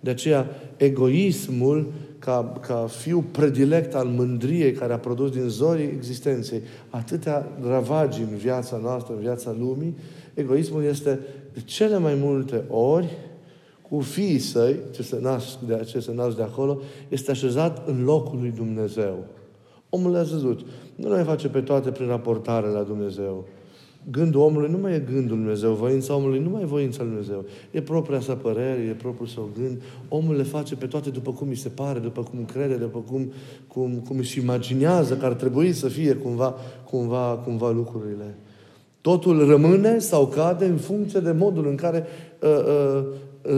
De 0.00 0.10
aceea, 0.10 0.46
egoismul, 0.76 1.92
ca, 2.18 2.60
ca 2.60 2.86
fiu 2.86 3.24
predilect 3.30 3.94
al 3.94 4.06
mândriei 4.06 4.72
care 4.72 4.92
a 4.92 4.98
produs 4.98 5.30
din 5.30 5.48
zorii 5.48 5.84
existenței 5.96 6.60
atâtea 6.90 7.48
ravagi 7.66 8.20
în 8.20 8.36
viața 8.36 8.76
noastră, 8.82 9.14
în 9.14 9.20
viața 9.20 9.56
lumii, 9.58 9.96
egoismul 10.34 10.84
este 10.84 11.20
de 11.52 11.60
cele 11.64 11.98
mai 11.98 12.14
multe 12.14 12.64
ori 12.68 13.16
cu 13.88 14.00
fiii 14.00 14.38
săi, 14.38 14.76
ce 14.90 15.02
se 15.02 15.18
nasc 15.20 15.58
de, 15.58 15.84
ce 15.86 16.00
se 16.00 16.12
nasc 16.14 16.36
de 16.36 16.42
acolo, 16.42 16.80
este 17.08 17.30
așezat 17.30 17.88
în 17.88 18.04
locul 18.04 18.38
lui 18.38 18.52
Dumnezeu. 18.56 19.24
Omul 19.94 20.10
le-a 20.10 20.22
văzut. 20.22 20.60
Nu 20.94 21.14
le 21.14 21.22
face 21.22 21.48
pe 21.48 21.60
toate 21.60 21.90
prin 21.90 22.06
raportare 22.06 22.66
la 22.66 22.82
Dumnezeu. 22.82 23.44
Gândul 24.10 24.40
omului 24.40 24.70
nu 24.70 24.78
mai 24.78 24.94
e 24.94 24.98
gândul 24.98 25.36
lui 25.36 25.44
Dumnezeu, 25.44 25.72
voința 25.72 26.14
omului 26.14 26.38
nu 26.38 26.50
mai 26.50 26.62
e 26.62 26.66
voința 26.66 27.02
lui 27.02 27.08
Dumnezeu. 27.08 27.44
E 27.70 27.80
propria 27.80 28.20
sa 28.20 28.34
părere, 28.34 28.80
e 28.80 28.92
propriul 28.92 29.28
său 29.28 29.48
gând. 29.58 29.82
Omul 30.08 30.36
le 30.36 30.42
face 30.42 30.76
pe 30.76 30.86
toate 30.86 31.10
după 31.10 31.30
cum 31.32 31.48
îi 31.48 31.56
se 31.56 31.68
pare, 31.68 31.98
după 31.98 32.22
cum 32.22 32.44
crede, 32.44 32.74
după 32.74 32.98
cum, 33.10 33.32
cum, 33.66 34.02
cum 34.06 34.18
își 34.18 34.38
imaginează 34.38 35.16
că 35.16 35.24
ar 35.24 35.34
trebui 35.34 35.72
să 35.72 35.88
fie 35.88 36.14
cumva, 36.14 36.54
cumva, 36.90 37.40
cumva 37.44 37.70
lucrurile. 37.70 38.34
Totul 39.00 39.46
rămâne 39.46 39.98
sau 39.98 40.26
cade 40.26 40.64
în 40.64 40.76
funcție 40.76 41.20
de 41.20 41.32
modul 41.32 41.66
în 41.66 41.74
care 41.76 42.06
uh, 42.40 42.48
uh, 42.48 43.04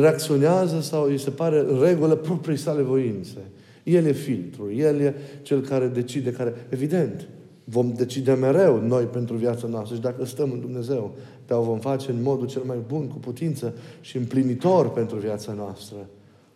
reacționează 0.00 0.80
sau 0.80 1.04
îi 1.04 1.18
se 1.18 1.30
pare 1.30 1.64
regulă 1.80 2.14
proprii 2.14 2.56
sale 2.56 2.82
voințe. 2.82 3.38
El 3.84 4.04
e 4.04 4.12
filtrul, 4.12 4.72
el 4.76 5.00
e 5.00 5.14
cel 5.42 5.60
care 5.60 5.86
decide, 5.86 6.32
care, 6.32 6.54
evident, 6.68 7.28
Vom 7.64 7.92
decide 7.92 8.32
mereu 8.32 8.80
noi 8.80 9.04
pentru 9.04 9.36
viața 9.36 9.66
noastră 9.66 9.94
și 9.94 10.00
dacă 10.00 10.24
stăm 10.24 10.50
în 10.50 10.60
Dumnezeu, 10.60 11.16
dar 11.46 11.58
o 11.58 11.62
vom 11.62 11.78
face 11.78 12.10
în 12.10 12.22
modul 12.22 12.46
cel 12.46 12.62
mai 12.62 12.78
bun, 12.86 13.08
cu 13.08 13.18
putință 13.18 13.74
și 14.00 14.16
împlinitor 14.16 14.90
pentru 14.90 15.16
viața 15.16 15.52
noastră. 15.52 15.96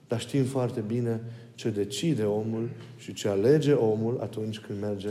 Dar 0.08 0.20
știm 0.20 0.44
foarte 0.44 0.84
bine 0.86 1.20
ce 1.54 1.70
decide 1.70 2.22
omul 2.22 2.68
și 2.96 3.12
ce 3.12 3.28
alege 3.28 3.72
omul 3.72 4.18
atunci 4.20 4.58
când 4.58 4.80
merge 4.80 5.08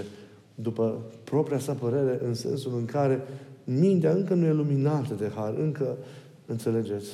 după 0.55 1.01
propria 1.23 1.59
sa 1.59 1.73
părere, 1.73 2.19
în 2.23 2.33
sensul 2.33 2.73
în 2.77 2.85
care 2.85 3.21
mintea 3.63 4.11
încă 4.11 4.33
nu 4.33 4.45
e 4.45 4.51
luminată 4.51 5.13
de 5.13 5.31
har, 5.35 5.53
încă, 5.57 5.97
înțelegeți, 6.45 7.09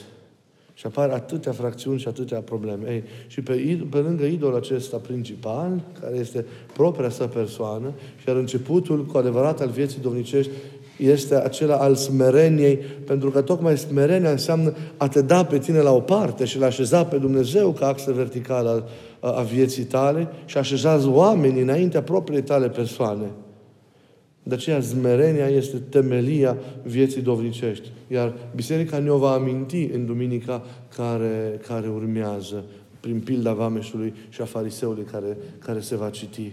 și 0.74 0.86
apar 0.86 1.10
atâtea 1.10 1.52
fracțiuni 1.52 2.00
și 2.00 2.08
atâtea 2.08 2.40
probleme. 2.40 2.92
Ei, 2.92 3.04
și 3.28 3.42
pe, 3.42 3.86
pe 3.90 3.98
lângă 3.98 4.26
idolul 4.26 4.56
acesta 4.56 4.98
principal, 4.98 5.82
care 6.02 6.18
este 6.18 6.46
propria 6.74 7.10
sa 7.10 7.28
persoană, 7.28 7.94
și 8.18 8.28
iar 8.28 8.38
începutul 8.38 9.06
cu 9.06 9.18
adevărat 9.18 9.62
al 9.62 9.70
vieții 9.70 10.02
domnicești 10.02 10.52
este 10.98 11.36
acela 11.36 11.76
al 11.76 11.96
smereniei, 11.96 12.76
pentru 13.06 13.30
că 13.30 13.42
tocmai 13.42 13.78
smerenia 13.78 14.32
înseamnă 14.32 14.74
a 14.98 15.08
te 15.08 15.22
da 15.22 15.46
pe 15.46 15.58
tine 15.58 15.80
la 15.80 15.92
o 15.92 16.00
parte 16.00 16.46
și 16.46 16.60
la 16.60 16.66
așeza 16.66 17.06
pe 17.06 17.18
Dumnezeu 17.18 17.72
ca 17.72 17.88
axă 17.88 18.12
verticală 18.12 18.90
a, 19.20 19.30
a 19.32 19.42
vieții 19.42 19.84
tale 19.84 20.28
și 20.46 20.58
așezați 20.58 21.08
oamenii 21.08 21.62
înaintea 21.62 22.02
propriei 22.02 22.44
tale 22.44 22.70
persoane. 22.70 23.26
De 24.44 24.56
aceea, 24.56 24.80
zmerenia 24.80 25.48
este 25.48 25.78
temelia 25.78 26.58
vieții 26.84 27.22
dovnicești. 27.22 27.90
Iar 28.08 28.34
Biserica 28.56 29.00
ne-o 29.00 29.18
va 29.18 29.32
aminti 29.32 29.90
în 29.94 30.06
duminica 30.06 30.66
care, 30.96 31.60
care 31.68 31.88
urmează, 31.88 32.64
prin 33.00 33.20
pilda 33.20 33.54
vameșului 33.54 34.14
și 34.30 34.42
a 34.42 34.46
fariseului 34.46 35.04
care, 35.12 35.38
care 35.60 35.80
se 35.80 35.96
va 35.96 36.10
citi. 36.10 36.52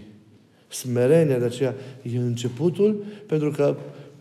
Smerenia, 0.67 1.39
de 1.39 1.45
aceea, 1.45 1.75
e 2.01 2.17
începutul, 2.17 3.03
pentru 3.25 3.51
că 3.51 3.75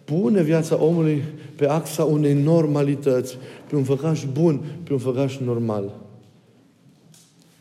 pune 0.05 0.43
viața 0.43 0.83
omului 0.83 1.23
pe 1.57 1.67
axa 1.67 2.05
unei 2.05 2.35
normalități, 2.35 3.39
pe 3.69 3.77
un 3.77 3.85
făcaș 3.85 4.25
bun, 4.33 4.61
pe 4.83 4.93
un 4.93 4.99
făcaș 4.99 5.39
normal. 5.39 5.93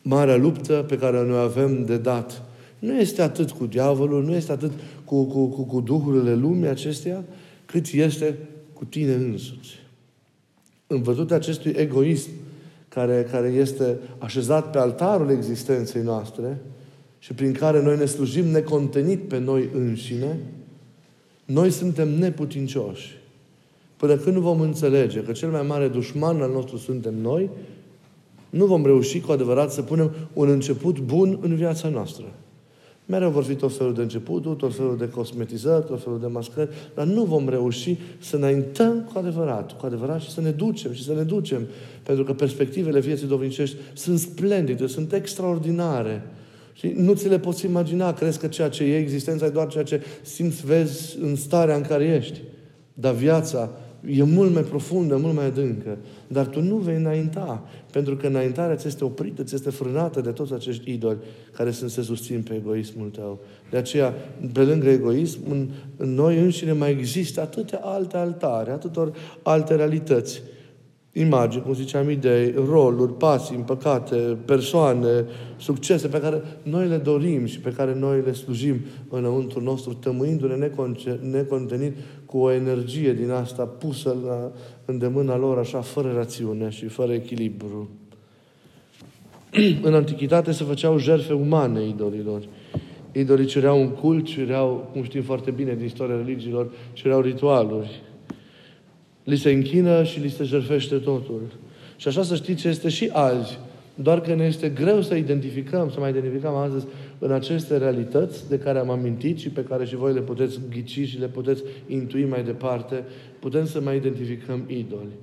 Marea 0.01 0.35
luptă 0.35 0.85
pe 0.87 0.97
care 0.97 1.25
noi 1.25 1.39
avem 1.39 1.85
de 1.85 1.97
dat 1.97 2.49
nu 2.79 2.99
este 2.99 3.21
atât 3.21 3.51
cu 3.51 3.65
diavolul, 3.65 4.23
nu 4.23 4.33
este 4.33 4.51
atât 4.51 4.71
cu, 5.09 5.23
cu, 5.23 5.45
cu, 5.45 5.63
cu 5.63 5.81
duhurile 5.81 6.35
lumii 6.35 6.67
acesteia, 6.67 7.23
cât 7.65 7.85
este 7.91 8.37
cu 8.73 8.85
tine 8.85 9.13
însuți. 9.13 9.69
În 10.87 11.01
văzut 11.01 11.31
acestui 11.31 11.73
egoism 11.77 12.29
care, 12.87 13.27
care 13.31 13.47
este 13.47 13.97
așezat 14.17 14.71
pe 14.71 14.77
altarul 14.77 15.29
existenței 15.29 16.01
noastre 16.01 16.61
și 17.19 17.33
prin 17.33 17.51
care 17.51 17.83
noi 17.83 17.97
ne 17.97 18.05
slujim 18.05 18.45
necontenit 18.45 19.19
pe 19.19 19.39
noi 19.39 19.69
înșine, 19.73 20.37
noi 21.45 21.71
suntem 21.71 22.09
neputincioși. 22.09 23.17
Până 23.97 24.17
când 24.17 24.35
nu 24.35 24.41
vom 24.41 24.61
înțelege 24.61 25.23
că 25.23 25.31
cel 25.31 25.49
mai 25.49 25.63
mare 25.67 25.87
dușman 25.87 26.41
al 26.41 26.51
nostru 26.51 26.77
suntem 26.77 27.15
noi, 27.21 27.49
nu 28.49 28.65
vom 28.65 28.85
reuși 28.85 29.19
cu 29.19 29.31
adevărat 29.31 29.71
să 29.71 29.81
punem 29.81 30.11
un 30.33 30.49
început 30.49 30.99
bun 30.99 31.37
în 31.41 31.55
viața 31.55 31.89
noastră. 31.89 32.25
Mereu 33.09 33.29
vor 33.29 33.43
fi 33.43 33.55
tot 33.55 33.77
felul 33.77 33.93
de 33.93 34.01
începuturi, 34.01 34.55
tot 34.55 34.75
felul 34.75 34.97
de 34.97 35.09
cosmetizări, 35.09 35.85
tot 35.85 36.03
felul 36.03 36.19
de 36.19 36.27
mascări, 36.27 36.69
dar 36.95 37.05
nu 37.05 37.23
vom 37.23 37.49
reuși 37.49 37.97
să 38.19 38.35
înaintăm 38.35 39.09
cu 39.13 39.17
adevărat, 39.19 39.77
cu 39.77 39.85
adevărat 39.85 40.21
și 40.21 40.29
să 40.29 40.41
ne 40.41 40.49
ducem 40.49 40.93
și 40.93 41.03
să 41.03 41.13
ne 41.13 41.21
ducem. 41.21 41.67
Pentru 42.03 42.23
că 42.23 42.33
perspectivele 42.33 42.99
vieții 42.99 43.27
dovnicești 43.27 43.75
sunt 43.93 44.19
splendide, 44.19 44.87
sunt 44.87 45.13
extraordinare. 45.13 46.23
Și 46.73 46.93
nu 46.95 47.13
ți 47.13 47.27
le 47.27 47.39
poți 47.39 47.65
imagina, 47.65 48.13
crezi 48.13 48.39
că 48.39 48.47
ceea 48.47 48.69
ce 48.69 48.83
e 48.83 48.97
existența 48.97 49.45
e 49.45 49.49
doar 49.49 49.67
ceea 49.67 49.83
ce 49.83 50.01
simți, 50.21 50.65
vezi 50.65 51.17
în 51.21 51.35
starea 51.35 51.75
în 51.75 51.83
care 51.83 52.03
ești. 52.03 52.41
Dar 52.93 53.13
viața 53.13 53.71
e 54.05 54.23
mult 54.23 54.53
mai 54.53 54.61
profundă, 54.61 55.17
mult 55.17 55.35
mai 55.35 55.45
adâncă. 55.45 55.97
Dar 56.27 56.45
tu 56.45 56.61
nu 56.61 56.75
vei 56.75 56.95
înainta, 56.95 57.63
pentru 57.91 58.15
că 58.15 58.27
înaintarea 58.27 58.75
ți 58.75 58.87
este 58.87 59.03
oprită, 59.03 59.43
ți 59.43 59.55
este 59.55 59.69
frânată 59.69 60.21
de 60.21 60.29
toți 60.31 60.53
acești 60.53 60.91
idoli 60.91 61.17
care 61.51 61.71
sunt, 61.71 61.89
se 61.89 62.01
susțin 62.01 62.41
pe 62.41 62.55
egoismul 62.55 63.09
tău. 63.09 63.39
De 63.69 63.77
aceea, 63.77 64.13
pe 64.53 64.61
lângă 64.61 64.89
egoism, 64.89 65.39
în, 65.49 65.69
în 65.97 66.13
noi 66.13 66.39
înșine 66.39 66.71
mai 66.71 66.91
există 66.91 67.41
atâtea 67.41 67.79
alte 67.83 68.17
altare, 68.17 68.71
atâtor 68.71 69.11
alte 69.41 69.75
realități 69.75 70.41
imagini, 71.11 71.63
cum 71.63 71.73
ziceam, 71.73 72.09
idei, 72.09 72.53
roluri, 72.69 73.13
pasii, 73.13 73.55
păcate, 73.55 74.15
persoane, 74.45 75.25
succese 75.57 76.07
pe 76.07 76.19
care 76.19 76.41
noi 76.63 76.87
le 76.87 76.97
dorim 76.97 77.45
și 77.45 77.59
pe 77.59 77.71
care 77.71 77.95
noi 77.95 78.21
le 78.25 78.33
slujim 78.33 78.79
înăuntru 79.09 79.61
nostru, 79.61 79.93
tămâindu-ne 79.93 80.69
necontenit 81.21 81.95
cu 82.29 82.37
o 82.37 82.51
energie 82.51 83.13
din 83.13 83.29
asta 83.29 83.63
pusă 83.63 84.15
la 84.25 84.51
îndemâna 84.85 85.37
lor 85.37 85.57
așa, 85.57 85.81
fără 85.81 86.11
rațiune 86.15 86.69
și 86.69 86.85
fără 86.85 87.13
echilibru. 87.13 87.89
în 89.87 89.93
Antichitate 89.93 90.51
se 90.51 90.63
făceau 90.63 90.97
jertfe 90.97 91.33
umane 91.33 91.87
idolilor. 91.87 92.41
Idolii 93.11 93.45
cereau 93.45 93.81
un 93.81 93.89
cult, 93.89 94.25
cereau, 94.25 94.89
cum 94.91 95.03
știm 95.03 95.21
foarte 95.21 95.51
bine 95.51 95.75
din 95.75 95.85
istoria 95.85 96.15
religiilor, 96.15 96.71
cereau 96.93 97.21
ritualuri 97.21 98.01
li 99.29 99.37
se 99.37 99.51
închină 99.51 100.03
și 100.03 100.19
li 100.19 100.29
se 100.29 100.43
jertfește 100.43 100.95
totul. 100.95 101.41
Și 101.95 102.07
așa 102.07 102.23
să 102.23 102.35
știți, 102.35 102.67
este 102.67 102.89
și 102.89 103.09
azi. 103.11 103.59
Doar 103.95 104.21
că 104.21 104.35
ne 104.35 104.45
este 104.45 104.69
greu 104.69 105.01
să 105.01 105.15
identificăm, 105.15 105.89
să 105.91 105.99
mai 105.99 106.09
identificăm 106.09 106.55
astăzi 106.55 106.85
în 107.19 107.31
aceste 107.31 107.77
realități 107.77 108.49
de 108.49 108.59
care 108.59 108.79
am 108.79 108.89
amintit 108.89 109.37
și 109.37 109.49
pe 109.49 109.63
care 109.63 109.85
și 109.85 109.95
voi 109.95 110.13
le 110.13 110.21
puteți 110.21 110.59
ghici 110.69 111.07
și 111.07 111.19
le 111.19 111.27
puteți 111.27 111.63
intui 111.87 112.25
mai 112.25 112.43
departe, 112.43 113.03
putem 113.39 113.65
să 113.65 113.81
mai 113.81 113.95
identificăm 113.95 114.63
idoli. 114.67 115.17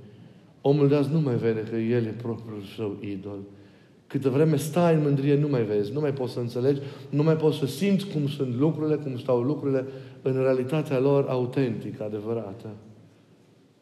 Omul 0.60 0.88
de 0.88 0.94
azi 0.94 1.12
nu 1.12 1.20
mai 1.20 1.34
vede 1.34 1.60
că 1.70 1.76
el 1.76 2.04
e 2.04 2.14
propriul 2.22 2.62
său 2.76 2.96
idol. 3.00 3.38
Câtă 4.06 4.28
vreme 4.28 4.56
stai 4.56 4.94
în 4.94 5.02
mândrie, 5.02 5.38
nu 5.38 5.48
mai 5.48 5.62
vezi, 5.62 5.92
nu 5.92 6.00
mai 6.00 6.12
poți 6.12 6.32
să 6.32 6.38
înțelegi, 6.38 6.80
nu 7.10 7.22
mai 7.22 7.36
poți 7.36 7.58
să 7.58 7.66
simți 7.66 8.06
cum 8.06 8.28
sunt 8.28 8.58
lucrurile, 8.58 8.96
cum 8.96 9.18
stau 9.18 9.40
lucrurile 9.40 9.84
în 10.22 10.32
realitatea 10.32 10.98
lor 10.98 11.26
autentică, 11.28 12.04
adevărată. 12.04 12.68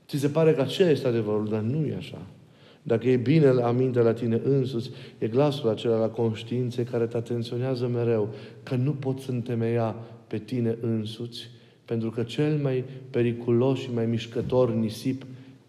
Ți 0.09 0.18
se 0.18 0.28
pare 0.28 0.52
că 0.52 0.61
aceea 0.61 0.90
este 0.90 1.09
adevărul, 1.09 1.49
dar 1.49 1.61
nu 1.61 1.87
e 1.87 1.94
așa. 1.97 2.26
Dacă 2.87 3.09
e 3.09 3.17
bine 3.17 3.50
la 3.50 3.71
minte 3.71 4.00
la 4.00 4.12
tine 4.12 4.41
însuți, 4.45 4.91
e 5.19 5.29
glasul 5.29 5.69
acela 5.69 5.99
la 5.99 6.09
conștiințe 6.09 6.85
care 6.85 7.07
te 7.07 7.17
atenționează 7.17 7.87
mereu 7.87 8.29
că 8.62 8.75
nu 8.75 8.93
poți 8.93 9.31
întemeia 9.31 9.97
pe 10.26 10.38
tine 10.38 10.79
însuți, 10.81 11.50
pentru 11.85 12.11
că 12.11 12.23
cel 12.23 12.59
mai 12.62 12.85
periculos 13.11 13.79
și 13.79 13.91
mai 13.95 14.07
mișcător 14.07 14.75
nisip 14.75 15.23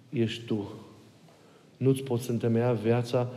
ești 0.09 0.45
tu. 0.45 0.71
Nu-ți 1.77 2.03
poți 2.03 2.29
întemeia 2.29 2.71
viața 2.71 3.29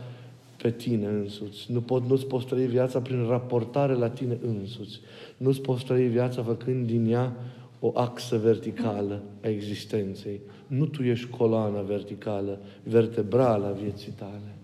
pe 0.61 0.71
tine 0.71 1.07
însuți. 1.07 1.71
Nu 1.71 1.81
pot, 1.81 2.07
nu-ți 2.07 2.25
poți 2.25 2.45
trăi 2.45 2.65
viața 2.65 2.99
prin 2.99 3.25
raportare 3.27 3.93
la 3.93 4.09
tine 4.09 4.37
însuți. 4.41 4.99
Nu-ți 5.37 5.61
poți 5.61 5.85
trăi 5.85 6.07
viața 6.07 6.43
făcând 6.43 6.87
din 6.87 7.11
ea 7.11 7.35
o 7.79 7.91
axă 7.93 8.37
verticală 8.37 9.21
a 9.43 9.47
existenței. 9.47 10.39
Nu 10.67 10.85
tu 10.85 11.03
ești 11.03 11.29
coloana 11.29 11.81
verticală, 11.81 12.59
vertebrală 12.83 13.65
a 13.65 13.81
vieții 13.81 14.11
tale. 14.11 14.55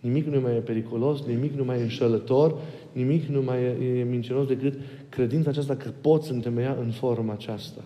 Nimic 0.00 0.26
nu 0.26 0.40
mai 0.40 0.56
e 0.56 0.58
periculos, 0.58 1.24
nimic 1.26 1.52
nu 1.52 1.64
mai 1.64 1.78
e 1.78 1.82
înșelător, 1.82 2.58
nimic 2.92 3.24
nu 3.24 3.42
mai 3.42 3.62
e, 3.62 3.98
e 3.98 4.04
mincinos 4.04 4.46
decât 4.46 4.74
credința 5.08 5.50
aceasta 5.50 5.76
că 5.76 5.90
poți 6.00 6.32
întemeia 6.32 6.76
în 6.80 6.90
forma 6.90 7.32
aceasta. 7.32 7.84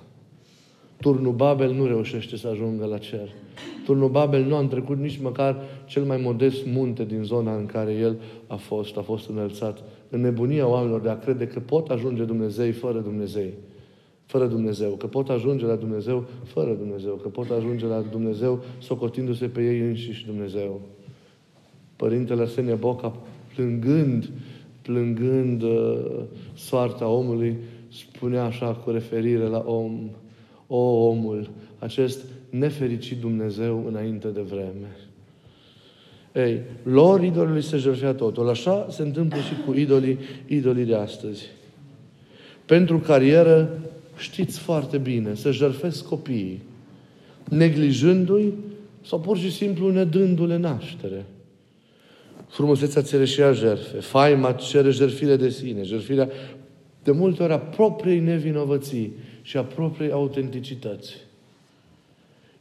Turnul 1.00 1.32
Babel 1.32 1.72
nu 1.72 1.86
reușește 1.86 2.36
să 2.36 2.48
ajungă 2.48 2.84
la 2.84 2.98
cer. 2.98 3.28
Turnul 3.84 4.08
Babel 4.08 4.44
nu 4.44 4.54
a 4.54 4.58
întrecut 4.58 4.98
nici 4.98 5.20
măcar 5.20 5.62
cel 5.84 6.02
mai 6.02 6.20
modest 6.22 6.66
munte 6.66 7.04
din 7.04 7.22
zona 7.22 7.56
în 7.56 7.66
care 7.66 7.92
el 7.92 8.16
a 8.46 8.56
fost, 8.56 8.96
a 8.96 9.00
fost 9.00 9.28
înălțat. 9.28 9.82
În 10.10 10.20
nebunia 10.20 10.68
oamenilor 10.68 11.00
de 11.00 11.08
a 11.08 11.18
crede 11.18 11.46
că 11.46 11.60
pot 11.60 11.88
ajunge 11.88 12.24
Dumnezei 12.24 12.72
fără 12.72 12.98
Dumnezei 12.98 13.52
fără 14.26 14.46
Dumnezeu, 14.46 14.90
că 14.90 15.06
pot 15.06 15.28
ajunge 15.28 15.66
la 15.66 15.74
Dumnezeu 15.74 16.24
fără 16.44 16.74
Dumnezeu, 16.74 17.14
că 17.14 17.28
pot 17.28 17.50
ajunge 17.50 17.86
la 17.86 18.00
Dumnezeu 18.00 18.62
socotindu-se 18.78 19.46
pe 19.46 19.62
ei 19.62 19.80
înșiși 19.80 20.26
Dumnezeu. 20.26 20.80
Părintele 21.96 22.42
Arsenie 22.42 22.74
Boca, 22.74 23.16
plângând, 23.54 24.30
plângând 24.82 25.62
uh, 25.62 26.22
soarta 26.54 27.08
omului, 27.08 27.56
spunea 27.88 28.44
așa 28.44 28.74
cu 28.74 28.90
referire 28.90 29.44
la 29.44 29.62
om, 29.66 30.10
o 30.66 31.06
omul, 31.08 31.50
acest 31.78 32.24
nefericit 32.50 33.20
Dumnezeu 33.20 33.84
înainte 33.88 34.28
de 34.28 34.40
vreme. 34.40 34.96
Ei, 36.34 36.60
lor 36.82 37.22
idolului 37.22 37.62
se 37.62 37.76
jertfea 37.76 38.14
totul. 38.14 38.48
Așa 38.48 38.86
se 38.90 39.02
întâmplă 39.02 39.38
și 39.38 39.52
cu 39.66 39.74
idolii, 39.74 40.18
idolii 40.46 40.84
de 40.84 40.94
astăzi. 40.94 41.46
Pentru 42.66 42.98
carieră 42.98 43.78
știți 44.16 44.58
foarte 44.58 44.98
bine, 44.98 45.34
să 45.34 45.50
jertfesc 45.50 46.08
copiii, 46.08 46.62
neglijându-i 47.48 48.52
sau 49.04 49.20
pur 49.20 49.38
și 49.38 49.52
simplu 49.52 49.90
nedându-le 49.90 50.56
naștere. 50.56 51.24
Frumusețea 52.48 53.02
cere 53.02 53.24
și 53.24 53.40
ea 53.40 53.52
jertfe. 53.52 53.96
Faima 53.96 54.52
cere 54.52 54.90
jertfire 54.90 55.36
de 55.36 55.48
sine, 55.48 55.82
jertfirea 55.82 56.28
de 57.02 57.10
multe 57.10 57.42
ori 57.42 57.52
a 57.52 57.58
propriei 57.58 58.18
nevinovății 58.18 59.12
și 59.42 59.56
a 59.56 59.64
propriei 59.64 60.10
autenticități. 60.10 61.16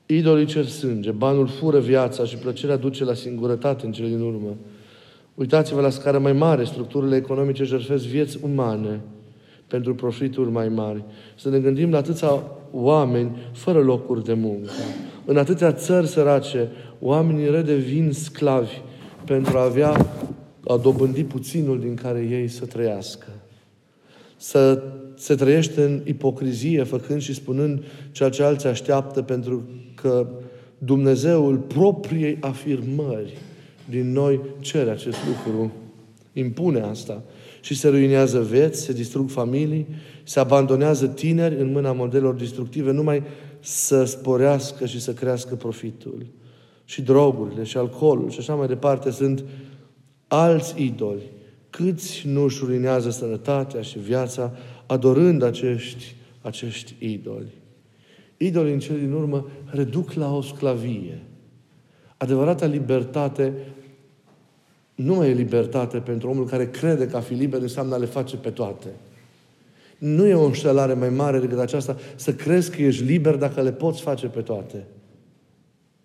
Idolii 0.06 0.46
cer 0.46 0.66
sânge, 0.66 1.12
banul 1.12 1.48
fură 1.48 1.80
viața 1.80 2.26
și 2.26 2.36
plăcerea 2.36 2.76
duce 2.76 3.04
la 3.04 3.14
singurătate 3.14 3.86
în 3.86 3.92
cele 3.92 4.08
din 4.08 4.22
urmă. 4.22 4.56
Uitați-vă 5.36 5.82
la 5.82 5.90
scară 5.90 6.20
mai 6.20 6.34
mare, 6.34 6.64
structurile 6.64 7.16
economice 7.16 7.64
jertfesc 7.64 8.06
vieți 8.06 8.40
umane– 8.44 9.02
pentru 9.68 9.96
profituri 9.96 10.52
mai 10.52 10.70
mari. 10.70 11.04
Să 11.36 11.50
ne 11.50 11.60
gândim 11.60 11.92
la 11.92 11.98
atâția 11.98 12.44
oameni 12.72 13.38
fără 13.54 13.80
locuri 13.80 14.24
de 14.24 14.34
muncă. 14.34 14.72
În 15.26 15.38
atâtea 15.38 15.72
țări 15.72 16.08
sărace, 16.08 16.70
oamenii 17.00 17.50
redevin 17.50 18.12
sclavi 18.12 18.82
pentru 19.26 19.58
a 19.58 19.64
avea, 19.64 20.06
a 20.68 20.78
dobândi 20.78 21.24
puținul 21.24 21.80
din 21.80 21.96
care 21.96 22.28
ei 22.30 22.48
să 22.48 22.66
trăiască. 22.66 23.28
Să 24.38 24.84
se 25.16 25.36
trăiește 25.36 25.84
în 25.84 26.02
ipocrizie, 26.04 26.84
făcând 26.84 27.22
și 27.22 27.34
spunând 27.34 27.84
ceea 28.12 28.30
ce 28.30 28.44
alții 28.44 28.70
așteaptă, 28.70 29.22
pentru 29.22 29.64
că 29.96 30.28
Dumnezeul 30.78 31.58
propriei 31.58 32.38
afirmări 32.40 33.38
din 33.90 34.12
noi 34.12 34.40
cere 34.60 34.90
acest 34.90 35.18
lucru, 35.28 35.72
impune 36.34 36.80
asta 36.80 37.24
și 37.66 37.76
se 37.76 37.90
ruinează 37.90 38.42
vieți, 38.42 38.82
se 38.82 38.94
distrug 38.94 39.30
familii, 39.30 39.88
se 40.24 40.40
abandonează 40.40 41.08
tineri 41.08 41.60
în 41.60 41.72
mâna 41.72 41.92
modelelor 41.92 42.34
destructive 42.34 42.92
numai 42.92 43.24
să 43.60 44.04
sporească 44.04 44.86
și 44.86 45.02
să 45.02 45.14
crească 45.14 45.56
profitul. 45.56 46.26
Și 46.84 47.02
drogurile 47.02 47.64
și 47.64 47.78
alcoolul 47.78 48.30
și 48.30 48.40
așa 48.40 48.56
mai 48.56 48.68
departe 48.68 49.12
sunt 49.12 49.44
alți 50.28 50.84
idoli. 50.84 51.32
Câți 51.70 52.28
nu 52.28 52.44
își 52.44 52.64
ruinează 52.66 53.10
sănătatea 53.10 53.82
și 53.82 54.00
viața 54.00 54.52
adorând 54.86 55.44
acești, 55.44 56.16
acești 56.42 56.96
idoli. 57.00 57.54
Idolii 58.38 58.74
în 58.74 58.80
cel 58.80 58.98
din 59.00 59.12
urmă 59.12 59.48
reduc 59.66 60.14
la 60.14 60.36
o 60.36 60.42
sclavie. 60.42 61.22
Adevărata 62.18 62.66
libertate 62.66 63.54
nu 64.96 65.16
mai 65.16 65.30
e 65.30 65.34
libertate 65.34 65.98
pentru 65.98 66.30
omul 66.30 66.46
care 66.46 66.70
crede 66.70 67.08
că 67.08 67.18
a 67.18 67.20
fi 67.20 67.34
liber 67.34 67.62
înseamnă 67.62 67.96
a 67.96 67.98
le 67.98 68.06
face 68.06 68.38
pe 68.38 68.50
toate. 68.50 68.88
Nu 69.98 70.26
e 70.26 70.34
o 70.34 70.46
înșelare 70.46 70.94
mai 70.94 71.10
mare 71.10 71.40
decât 71.40 71.60
aceasta 71.60 71.98
să 72.16 72.34
crezi 72.34 72.72
că 72.72 72.82
ești 72.82 73.04
liber 73.04 73.36
dacă 73.36 73.62
le 73.62 73.72
poți 73.72 74.02
face 74.02 74.28
pe 74.28 74.42
toate. 74.42 74.86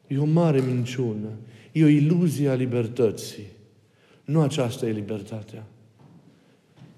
E 0.07 0.18
o 0.18 0.24
mare 0.24 0.61
minciună. 0.61 1.29
E 1.72 1.85
o 1.85 1.88
iluzie 1.88 2.48
a 2.48 2.55
libertății. 2.55 3.46
Nu 4.24 4.40
aceasta 4.40 4.87
e 4.87 4.90
libertatea. 4.90 5.66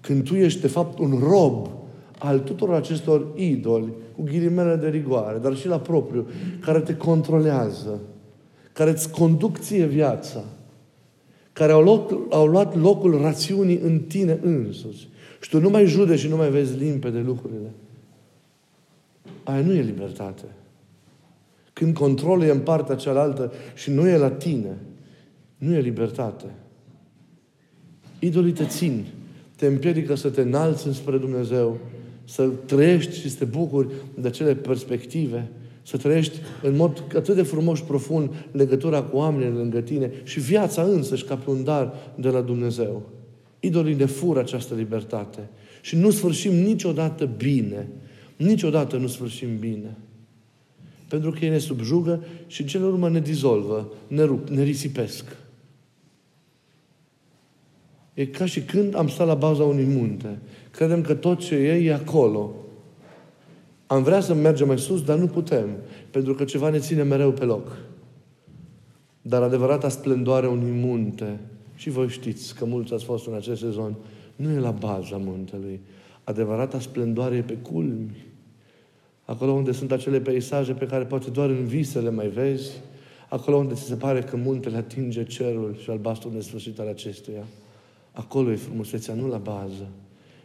Când 0.01 0.23
tu 0.23 0.35
ești, 0.35 0.61
de 0.61 0.67
fapt, 0.67 0.99
un 0.99 1.19
rob 1.19 1.69
al 2.17 2.39
tuturor 2.39 2.75
acestor 2.75 3.27
idoli, 3.35 3.93
cu 4.15 4.23
ghilimele 4.23 4.75
de 4.75 4.89
rigoare, 4.89 5.37
dar 5.37 5.55
și 5.55 5.67
la 5.67 5.79
propriu, 5.79 6.27
care 6.59 6.79
te 6.79 6.95
controlează, 6.95 7.99
care 8.73 8.89
îți 8.89 9.11
conduc 9.11 9.57
ție 9.59 9.85
viața, 9.85 10.43
care 11.53 11.71
au, 11.71 11.83
loc, 11.83 12.11
au 12.29 12.47
luat 12.47 12.75
locul 12.75 13.21
rațiunii 13.21 13.77
în 13.77 13.99
tine 13.99 14.39
însuți. 14.41 15.07
Și 15.41 15.49
tu 15.49 15.59
nu 15.59 15.69
mai 15.69 15.85
judeci 15.85 16.19
și 16.19 16.27
nu 16.27 16.35
mai 16.35 16.49
vezi 16.49 16.77
limpede 16.77 17.19
lucrurile. 17.19 17.71
Aia 19.43 19.61
nu 19.61 19.73
e 19.73 19.81
libertate. 19.81 20.43
Când 21.73 21.93
controlul 21.93 22.43
e 22.43 22.51
în 22.51 22.59
partea 22.59 22.95
cealaltă 22.95 23.53
și 23.75 23.89
nu 23.91 24.07
e 24.07 24.17
la 24.17 24.31
tine, 24.31 24.77
nu 25.57 25.73
e 25.73 25.79
libertate. 25.79 26.45
Idolii 28.19 28.51
te 28.51 28.65
țin, 28.65 29.05
te 29.55 29.65
împiedică 29.65 30.15
să 30.15 30.29
te 30.29 30.41
înalți 30.41 30.93
spre 30.93 31.17
Dumnezeu, 31.17 31.77
să 32.23 32.49
trăiești 32.65 33.19
și 33.19 33.29
să 33.29 33.37
te 33.37 33.45
bucuri 33.45 33.87
de 34.19 34.27
acele 34.27 34.55
perspective, 34.55 35.51
să 35.83 35.97
trăiești 35.97 36.37
în 36.61 36.75
mod 36.75 37.03
atât 37.15 37.35
de 37.35 37.43
frumos 37.43 37.77
și 37.77 37.83
profund 37.83 38.33
legătura 38.51 39.01
cu 39.01 39.17
oamenii 39.17 39.57
lângă 39.57 39.81
tine 39.81 40.11
și 40.23 40.39
viața 40.39 40.81
însăși 40.81 41.23
ca 41.23 41.35
pe 41.35 41.49
un 41.49 41.63
dar 41.63 41.93
de 42.15 42.29
la 42.29 42.41
Dumnezeu. 42.41 43.09
Idolii 43.59 43.95
ne 43.95 44.05
fură 44.05 44.39
această 44.39 44.75
libertate 44.75 45.49
și 45.81 45.95
nu 45.95 46.09
sfârșim 46.09 46.53
niciodată 46.53 47.25
bine. 47.37 47.87
Niciodată 48.37 48.97
nu 48.97 49.07
sfârșim 49.07 49.57
bine. 49.59 49.97
Pentru 51.07 51.31
că 51.31 51.45
ei 51.45 51.49
ne 51.49 51.57
subjugă 51.57 52.23
și 52.47 52.61
în 52.61 52.67
cele 52.67 52.85
urmă 52.85 53.09
ne 53.09 53.19
dizolvă, 53.19 53.93
ne 54.07 54.23
rup, 54.23 54.47
ne 54.47 54.63
risipesc. 54.63 55.25
E 58.13 58.25
ca 58.25 58.45
și 58.45 58.61
când 58.61 58.95
am 58.95 59.07
stat 59.07 59.27
la 59.27 59.33
baza 59.33 59.63
unui 59.63 59.85
munte. 59.85 60.39
Credem 60.71 61.01
că 61.01 61.13
tot 61.13 61.39
ce 61.39 61.55
e, 61.55 61.85
e 61.85 61.93
acolo. 61.93 62.55
Am 63.93 64.03
vrea 64.03 64.19
să 64.19 64.33
mergem 64.33 64.67
mai 64.67 64.79
sus, 64.79 65.03
dar 65.03 65.17
nu 65.17 65.27
putem. 65.27 65.69
Pentru 66.11 66.33
că 66.33 66.43
ceva 66.43 66.69
ne 66.69 66.77
ține 66.77 67.03
mereu 67.03 67.31
pe 67.31 67.45
loc. 67.45 67.77
Dar 69.21 69.41
adevărata 69.41 69.89
splendoare 69.89 70.47
unui 70.47 70.71
munte, 70.71 71.39
și 71.75 71.89
voi 71.89 72.07
știți 72.07 72.55
că 72.55 72.65
mulți 72.65 72.93
ați 72.93 73.03
fost 73.03 73.27
în 73.27 73.33
acest 73.33 73.61
sezon, 73.61 73.95
nu 74.35 74.51
e 74.51 74.59
la 74.59 74.71
baza 74.71 75.17
muntelui. 75.17 75.81
Adevărata 76.23 76.79
splendoare 76.79 77.35
e 77.35 77.41
pe 77.41 77.53
culmi. 77.53 78.25
Acolo 79.25 79.51
unde 79.51 79.71
sunt 79.71 79.91
acele 79.91 80.19
peisaje 80.19 80.73
pe 80.73 80.85
care 80.85 81.03
poate 81.03 81.29
doar 81.29 81.49
în 81.49 81.65
visele 81.65 82.09
mai 82.09 82.27
vezi, 82.27 82.71
acolo 83.29 83.57
unde 83.57 83.73
ți 83.73 83.83
se 83.83 83.95
pare 83.95 84.21
că 84.21 84.35
muntele 84.35 84.77
atinge 84.77 85.23
cerul 85.23 85.77
și 85.81 85.89
albastru 85.89 86.31
nesfârșit 86.33 86.79
al 86.79 86.87
acestuia. 86.87 87.43
Acolo 88.11 88.51
e 88.51 88.55
frumusețea, 88.55 89.13
nu 89.13 89.27
la 89.27 89.37
bază. 89.37 89.87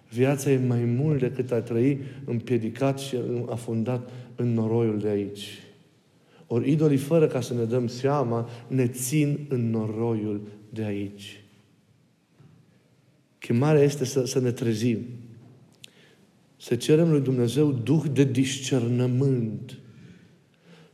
Viața 0.08 0.50
e 0.50 0.66
mai 0.66 0.84
mult 0.84 1.20
decât 1.20 1.50
a 1.50 1.60
trăi 1.60 2.00
împiedicat 2.24 2.98
și 2.98 3.16
afundat 3.46 4.10
în 4.36 4.52
noroiul 4.52 4.98
de 4.98 5.08
aici. 5.08 5.62
Ori 6.46 6.70
idolii, 6.70 6.96
fără 6.96 7.26
ca 7.26 7.40
să 7.40 7.54
ne 7.54 7.64
dăm 7.64 7.86
seama, 7.86 8.48
ne 8.66 8.86
țin 8.88 9.46
în 9.48 9.70
noroiul 9.70 10.40
de 10.70 10.82
aici. 10.84 11.42
Chemarea 13.38 13.82
este 13.82 14.04
să, 14.04 14.24
să 14.24 14.40
ne 14.40 14.50
trezim. 14.50 14.98
Să 16.56 16.74
cerem 16.74 17.10
lui 17.10 17.20
Dumnezeu 17.20 17.72
duh 17.72 18.02
de 18.12 18.24
discernământ. 18.24 19.78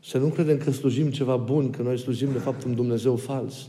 Să 0.04 0.18
nu 0.18 0.28
credem 0.28 0.58
că 0.58 0.70
slujim 0.70 1.10
ceva 1.10 1.36
bun, 1.36 1.70
că 1.70 1.82
noi 1.82 1.98
slujim 1.98 2.32
de 2.32 2.38
fapt 2.38 2.64
un 2.64 2.74
Dumnezeu 2.74 3.16
fals. 3.16 3.68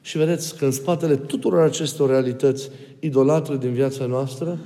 Și 0.00 0.18
vedeți 0.18 0.56
că 0.56 0.64
în 0.64 0.70
spatele 0.70 1.16
tuturor 1.16 1.60
acestor 1.60 2.08
realități 2.08 2.70
idolatre 3.00 3.56
din 3.56 3.72
viața 3.72 4.06
noastră 4.06 4.58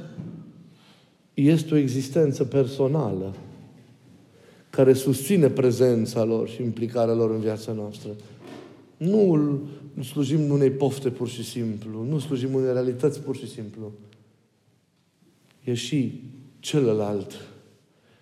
este 1.35 1.75
o 1.75 1.77
existență 1.77 2.45
personală 2.45 3.35
care 4.71 4.93
susține 4.93 5.49
prezența 5.49 6.25
lor 6.25 6.49
și 6.49 6.63
implicarea 6.63 7.15
lor 7.15 7.31
în 7.31 7.41
viața 7.41 7.73
noastră. 7.73 8.11
Nu 8.97 9.61
slujim 10.03 10.51
unei 10.51 10.71
pofte 10.71 11.11
pur 11.11 11.29
și 11.29 11.45
simplu, 11.45 12.05
nu 12.05 12.19
slujim 12.19 12.55
unei 12.55 12.73
realități 12.73 13.21
pur 13.21 13.37
și 13.37 13.49
simplu. 13.49 13.93
E 15.65 15.75
și 15.75 16.23
celălalt 16.59 17.33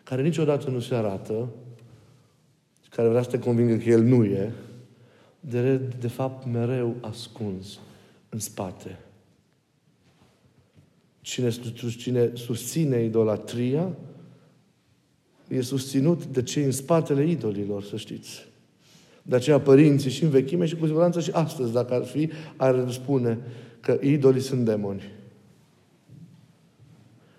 care 0.04 0.22
niciodată 0.22 0.70
nu 0.70 0.80
se 0.80 0.94
arată, 0.94 1.48
care 2.90 3.08
vrea 3.08 3.22
să 3.22 3.30
te 3.30 3.38
convingă 3.38 3.76
că 3.76 3.88
el 3.88 4.02
nu 4.02 4.24
e, 4.24 4.52
de, 5.40 5.76
de 5.76 6.08
fapt 6.08 6.46
mereu 6.46 6.94
ascuns 7.00 7.78
în 8.28 8.38
spate. 8.38 8.98
Cine, 11.22 11.50
cine 11.98 12.30
susține 12.34 13.02
idolatria 13.02 13.96
e 15.48 15.60
susținut 15.60 16.26
de 16.26 16.42
cei 16.42 16.64
în 16.64 16.70
spatele 16.70 17.30
idolilor, 17.30 17.82
să 17.82 17.96
știți. 17.96 18.48
De 19.22 19.34
aceea 19.34 19.60
părinții 19.60 20.10
și 20.10 20.22
în 20.24 20.30
vechime 20.30 20.66
și 20.66 20.76
cu 20.76 20.86
siguranță 20.86 21.20
și 21.20 21.30
astăzi, 21.30 21.72
dacă 21.72 21.94
ar 21.94 22.04
fi, 22.04 22.30
ar 22.56 22.90
spune 22.90 23.38
că 23.80 23.98
idolii 24.00 24.40
sunt 24.40 24.64
demoni. 24.64 25.02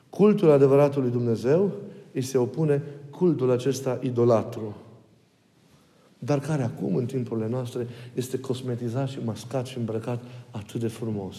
Cultul 0.09 0.49
adevăratului 0.49 1.11
Dumnezeu 1.11 1.71
îi 2.11 2.21
se 2.21 2.37
opune 2.37 2.83
cultul 3.09 3.51
acesta 3.51 3.99
idolatru 4.01 4.75
dar 6.25 6.39
care 6.39 6.63
acum, 6.63 6.95
în 6.95 7.05
timpurile 7.05 7.47
noastre, 7.47 7.87
este 8.13 8.39
cosmetizat 8.39 9.07
și 9.09 9.19
mascat 9.25 9.65
și 9.65 9.77
îmbrăcat 9.77 10.23
atât 10.51 10.79
de 10.79 10.87
frumos. 10.87 11.37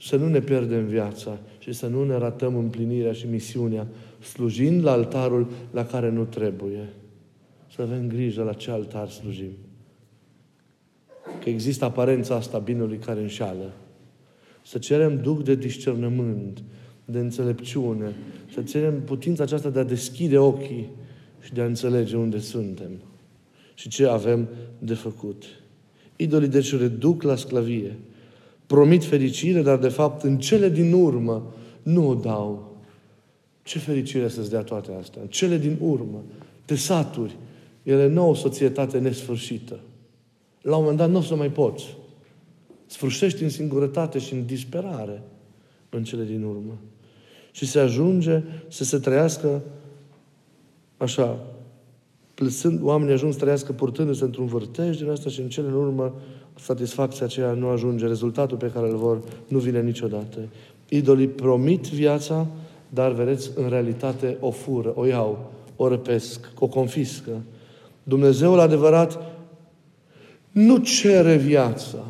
Să 0.00 0.16
nu 0.16 0.28
ne 0.28 0.40
pierdem 0.40 0.86
viața 0.86 1.38
și 1.58 1.72
să 1.72 1.86
nu 1.86 2.04
ne 2.04 2.16
ratăm 2.16 2.56
împlinirea 2.56 3.12
și 3.12 3.26
misiunea, 3.26 3.86
slujind 4.22 4.84
la 4.84 4.92
altarul 4.92 5.50
la 5.70 5.84
care 5.84 6.10
nu 6.10 6.24
trebuie. 6.24 6.88
Să 7.74 7.82
avem 7.82 8.08
grijă 8.08 8.42
la 8.42 8.52
ce 8.52 8.70
altar 8.70 9.08
slujim. 9.08 9.52
Că 11.42 11.48
există 11.48 11.84
aparența 11.84 12.34
asta 12.34 12.58
binului 12.58 12.98
care 12.98 13.20
înșală. 13.20 13.72
Să 14.64 14.78
cerem 14.78 15.20
duc 15.22 15.44
de 15.44 15.54
discernământ, 15.54 16.62
de 17.04 17.18
înțelepciune, 17.18 18.14
să 18.54 18.62
cerem 18.62 19.00
putința 19.00 19.42
aceasta 19.42 19.70
de 19.70 19.78
a 19.78 19.84
deschide 19.84 20.38
ochii 20.38 20.88
și 21.40 21.52
de 21.52 21.60
a 21.60 21.64
înțelege 21.64 22.16
unde 22.16 22.38
suntem 22.38 22.90
și 23.74 23.88
ce 23.88 24.06
avem 24.06 24.48
de 24.78 24.94
făcut. 24.94 25.44
Idolii 26.16 26.48
deci 26.48 26.76
reduc 26.76 27.22
la 27.22 27.36
sclavie. 27.36 27.96
Promit 28.68 29.04
fericire, 29.04 29.62
dar 29.62 29.78
de 29.78 29.88
fapt 29.88 30.22
în 30.22 30.38
cele 30.38 30.68
din 30.68 30.92
urmă 30.92 31.54
nu 31.82 32.08
o 32.08 32.14
dau. 32.14 32.76
Ce 33.62 33.78
fericire 33.78 34.28
să-ți 34.28 34.50
dea 34.50 34.62
toate 34.62 34.92
astea? 34.98 35.22
În 35.22 35.28
cele 35.28 35.58
din 35.58 35.78
urmă 35.80 36.22
te 36.64 36.74
saturi. 36.76 37.36
Ele 37.82 38.06
nu 38.06 38.28
o 38.28 38.34
societate 38.34 38.98
nesfârșită. 38.98 39.80
La 40.62 40.76
un 40.76 40.82
moment 40.82 40.98
dat 40.98 41.10
nu 41.10 41.18
o 41.18 41.22
să 41.22 41.34
mai 41.34 41.50
poți. 41.50 41.96
Sfârșești 42.86 43.42
în 43.42 43.48
singurătate 43.48 44.18
și 44.18 44.32
în 44.32 44.46
disperare 44.46 45.22
în 45.88 46.04
cele 46.04 46.24
din 46.24 46.42
urmă. 46.42 46.78
Și 47.50 47.66
se 47.66 47.78
ajunge 47.78 48.42
să 48.68 48.84
se 48.84 48.98
trăiască 48.98 49.62
așa, 50.96 51.46
plăsând, 52.38 52.82
oamenii 52.82 53.12
ajung 53.12 53.32
să 53.32 53.38
trăiască 53.38 53.72
purtându-se 53.72 54.24
într-un 54.24 54.46
vârtej 54.46 54.96
din 54.96 55.10
asta 55.10 55.30
și 55.30 55.40
în 55.40 55.48
cele 55.48 55.66
în 55.66 55.74
urmă 55.74 56.14
satisfacția 56.60 57.26
aceea 57.26 57.52
nu 57.52 57.68
ajunge. 57.68 58.06
Rezultatul 58.06 58.56
pe 58.56 58.70
care 58.74 58.88
îl 58.88 58.96
vor 58.96 59.18
nu 59.48 59.58
vine 59.58 59.80
niciodată. 59.82 60.38
Idolii 60.88 61.28
promit 61.28 61.86
viața, 61.86 62.46
dar, 62.88 63.12
vedeți, 63.12 63.50
în 63.54 63.68
realitate 63.68 64.36
o 64.40 64.50
fură, 64.50 64.92
o 64.94 65.06
iau, 65.06 65.52
o 65.76 65.88
răpesc, 65.88 66.52
o 66.58 66.66
confiscă. 66.66 67.30
Dumnezeul 68.02 68.58
adevărat 68.58 69.18
nu 70.50 70.76
cere 70.76 71.36
viața. 71.36 72.04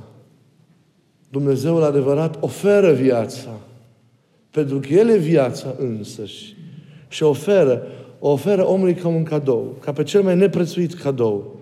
Dumnezeul 1.31 1.83
adevărat 1.83 2.37
oferă 2.41 2.93
viața. 2.93 3.51
Pentru 4.51 4.79
că 4.79 4.93
El 4.93 5.09
e 5.09 5.17
viața 5.17 5.75
însăși. 5.79 6.57
Și 7.09 7.23
oferă 7.23 7.83
o 8.19 8.31
oferă 8.31 8.67
omului 8.67 8.95
ca 8.95 9.09
un 9.09 9.23
cadou, 9.23 9.77
ca 9.81 9.93
pe 9.93 10.03
cel 10.03 10.23
mai 10.23 10.37
neprețuit 10.37 10.95
cadou. 10.95 11.57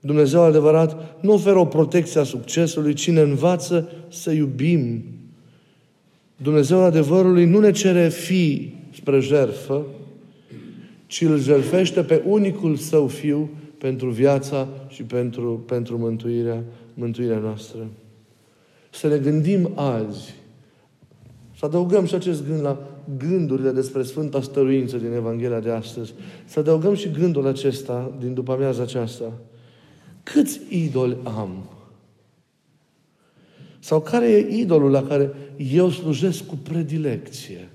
Dumnezeu 0.00 0.40
adevărat 0.40 1.16
nu 1.20 1.32
oferă 1.32 1.58
o 1.58 1.64
protecție 1.64 2.20
a 2.20 2.24
succesului, 2.24 2.94
ci 2.94 3.10
ne 3.10 3.20
învață 3.20 3.88
să 4.08 4.30
iubim. 4.30 5.04
Dumnezeu 6.36 6.80
adevărului 6.80 7.44
nu 7.44 7.60
ne 7.60 7.70
cere 7.70 8.08
fi 8.08 8.74
spre 8.94 9.20
jertfă, 9.20 9.82
ci 11.06 11.20
îl 11.20 11.40
jertfește 11.40 12.02
pe 12.02 12.22
unicul 12.26 12.76
său 12.76 13.06
fiu 13.06 13.50
pentru 13.78 14.10
viața 14.10 14.68
și 14.88 15.02
pentru, 15.02 15.62
pentru 15.66 15.98
mântuirea, 15.98 16.62
mântuirea 16.94 17.38
noastră. 17.38 17.86
Să 18.90 19.08
ne 19.08 19.18
gândim 19.18 19.70
azi, 19.74 20.34
să 21.62 21.68
adăugăm 21.68 22.04
și 22.04 22.14
acest 22.14 22.46
gând 22.46 22.60
la 22.60 22.78
gândurile 23.18 23.70
despre 23.70 24.02
Sfânta 24.02 24.40
Stăruință 24.40 24.96
din 24.96 25.12
Evanghelia 25.12 25.60
de 25.60 25.70
astăzi. 25.70 26.14
Să 26.44 26.58
adăugăm 26.58 26.94
și 26.94 27.10
gândul 27.10 27.46
acesta 27.46 28.14
din 28.18 28.34
după 28.34 28.52
amiaza 28.52 28.82
aceasta. 28.82 29.32
Câți 30.22 30.60
idoli 30.68 31.16
am? 31.22 31.68
Sau 33.78 34.00
care 34.00 34.30
e 34.30 34.56
idolul 34.58 34.90
la 34.90 35.02
care 35.02 35.32
eu 35.56 35.90
slujesc 35.90 36.46
cu 36.46 36.56
predilecție? 36.56 37.70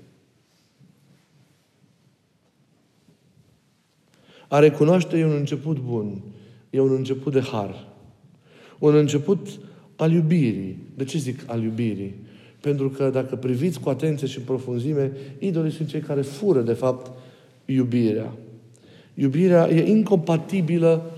A 4.48 4.58
recunoaște 4.58 5.18
e 5.18 5.24
un 5.24 5.36
început 5.36 5.78
bun. 5.78 6.22
E 6.70 6.80
un 6.80 6.92
început 6.92 7.32
de 7.32 7.40
har. 7.40 7.88
Un 8.78 8.94
început 8.94 9.48
al 9.96 10.12
iubirii. 10.12 10.78
De 10.94 11.04
ce 11.04 11.18
zic 11.18 11.42
al 11.46 11.62
iubirii? 11.62 12.26
Pentru 12.60 12.90
că 12.90 13.10
dacă 13.10 13.36
priviți 13.36 13.80
cu 13.80 13.88
atenție 13.88 14.26
și 14.26 14.40
profunzime, 14.40 15.12
idolii 15.38 15.72
sunt 15.72 15.88
cei 15.88 16.00
care 16.00 16.22
fură, 16.22 16.60
de 16.60 16.72
fapt, 16.72 17.10
iubirea. 17.64 18.32
Iubirea 19.14 19.68
e 19.70 19.88
incompatibilă 19.90 21.10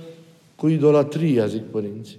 cu 0.57 0.69
idolatria, 0.69 1.47
zic 1.47 1.63
părinții. 1.63 2.19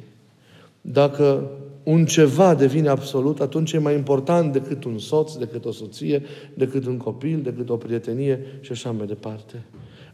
Dacă 0.82 1.50
un 1.84 2.06
ceva 2.06 2.56
devine 2.56 2.90
absolut, 2.90 3.40
atunci 3.40 3.72
e 3.72 3.78
mai 3.78 3.96
important 3.96 4.54
decât 4.54 4.84
un 4.84 4.98
soț, 4.98 5.36
decât 5.36 5.66
o 5.66 5.72
soție, 5.72 6.22
decât 6.54 6.86
un 6.86 6.98
copil, 6.98 7.42
decât 7.44 7.70
o 7.70 7.76
prietenie 7.76 8.40
și 8.60 8.72
așa 8.72 8.92
mai 8.92 9.06
departe. 9.08 9.64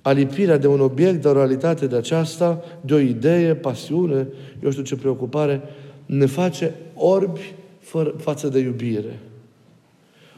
Alipirea 0.02 0.58
de 0.58 0.68
un 0.68 0.80
obiect, 0.80 1.22
de 1.22 1.28
o 1.28 1.34
realitate 1.34 1.88
de 1.88 1.96
aceasta, 1.96 2.64
de 2.82 2.94
o 2.94 2.98
idee, 3.00 3.56
pasiune, 3.56 4.28
eu 4.64 4.72
știu 4.72 4.84
ce 4.84 4.96
preocupare, 4.96 5.62
ne 6.06 6.26
face 6.26 6.76
orbi 6.96 7.54
fără, 7.88 8.14
față 8.18 8.48
de 8.48 8.60
iubire. 8.60 9.20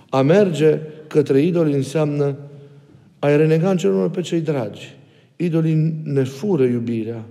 A 0.10 0.22
merge 0.22 0.80
către 1.08 1.42
idoli 1.42 1.74
înseamnă 1.74 2.38
a-i 3.20 3.38
renega 3.38 3.72
în 3.72 3.78
celor 3.78 4.10
pe 4.10 4.22
cei 4.22 4.42
dragi. 4.42 4.98
Idolii 5.36 6.02
ne 6.04 6.24
fură 6.24 6.64
iubirea, 6.64 7.26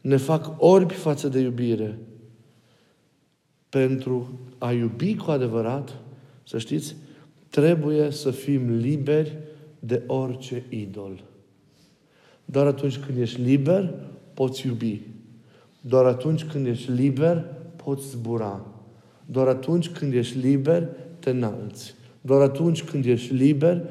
ne 0.00 0.16
fac 0.16 0.54
orbi 0.58 0.94
față 0.94 1.28
de 1.28 1.38
iubire. 1.38 1.98
Pentru 3.68 4.40
a 4.58 4.72
iubi 4.72 5.16
cu 5.16 5.30
adevărat, 5.30 5.96
să 6.44 6.58
știți, 6.58 6.96
trebuie 7.50 8.10
să 8.10 8.30
fim 8.30 8.70
liberi 8.70 9.36
de 9.78 10.02
orice 10.06 10.62
idol. 10.68 11.22
Doar 12.44 12.66
atunci 12.66 12.98
când 12.98 13.18
ești 13.18 13.40
liber, 13.40 13.94
poți 14.34 14.66
iubi. 14.66 15.00
Doar 15.80 16.04
atunci 16.04 16.44
când 16.44 16.66
ești 16.66 16.90
liber, 16.90 17.44
poți 17.76 18.08
zbura. 18.08 18.66
Doar 19.30 19.46
atunci 19.46 19.88
când 19.88 20.12
ești 20.14 20.38
liber, 20.38 20.88
te 21.18 21.30
înalți. 21.30 21.94
Doar 22.20 22.40
atunci 22.40 22.82
când 22.82 23.04
ești 23.04 23.34
liber, 23.34 23.82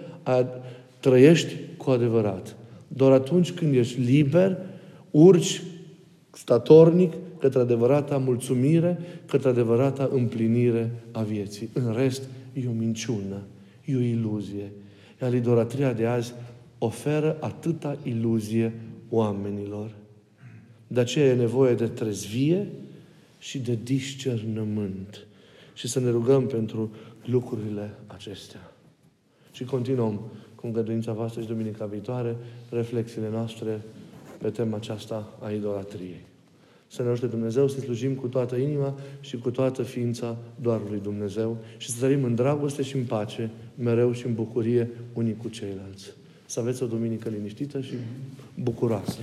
trăiești 1.00 1.54
cu 1.78 1.90
adevărat. 1.90 2.56
Doar 2.88 3.12
atunci 3.12 3.52
când 3.52 3.76
ești 3.76 4.00
liber, 4.00 4.58
urci 5.12 5.62
statornic 6.32 7.14
către 7.40 7.60
adevărata 7.60 8.18
mulțumire, 8.18 8.98
către 9.26 9.50
adevărata 9.50 10.10
împlinire 10.14 10.92
a 11.12 11.22
vieții. 11.22 11.70
În 11.74 11.94
rest, 11.94 12.24
e 12.54 12.68
o 12.68 12.72
minciună, 12.72 13.42
e 13.86 13.96
o 13.96 14.00
iluzie. 14.00 14.72
Iar 15.22 15.34
idolatria 15.34 15.94
de 15.94 16.06
azi 16.06 16.34
oferă 16.78 17.38
atâta 17.40 17.98
iluzie 18.04 18.74
oamenilor. 19.10 19.92
De 20.88 21.00
aceea 21.00 21.26
e 21.26 21.36
nevoie 21.36 21.74
de 21.74 21.88
trezvie 21.88 22.68
și 23.40 23.60
de 23.60 23.78
discernământ. 23.84 25.27
Și 25.78 25.88
să 25.88 26.00
ne 26.00 26.10
rugăm 26.10 26.48
pentru 26.48 26.92
lucrurile 27.26 27.94
acestea. 28.08 28.72
Și 29.52 29.64
continuăm 29.64 30.22
cu 30.56 30.66
îngăduința 30.66 31.14
voastră 31.14 31.42
și 31.42 31.48
duminica 31.48 31.86
viitoare 31.86 32.36
reflexiile 32.70 33.30
noastre 33.30 33.82
pe 34.38 34.50
tema 34.50 34.76
aceasta 34.76 35.38
a 35.42 35.52
idolatriei. 35.52 36.26
Să 36.88 37.04
ne 37.04 37.10
ajute 37.10 37.28
Dumnezeu 37.28 37.68
să 37.68 37.80
slujim 37.80 38.14
cu 38.14 38.28
toată 38.28 38.56
inima 38.56 38.96
și 39.20 39.38
cu 39.38 39.52
toată 39.52 39.84
ființa 39.84 40.38
doar 40.62 40.82
lui 40.90 41.00
Dumnezeu 41.00 41.58
și 41.78 41.90
să 41.90 42.06
trăim 42.06 42.24
în 42.24 42.36
dragoste 42.36 42.84
și 42.84 42.96
în 42.96 43.04
pace, 43.04 43.52
mereu 43.76 44.12
și 44.12 44.26
în 44.26 44.34
bucurie 44.34 44.90
unii 45.14 45.38
cu 45.38 45.50
ceilalți. 45.50 46.14
Să 46.46 46.60
aveți 46.60 46.84
o 46.84 46.86
duminică 46.86 47.30
liniștită 47.30 47.82
și 47.82 47.94
bucuroasă. 48.56 49.20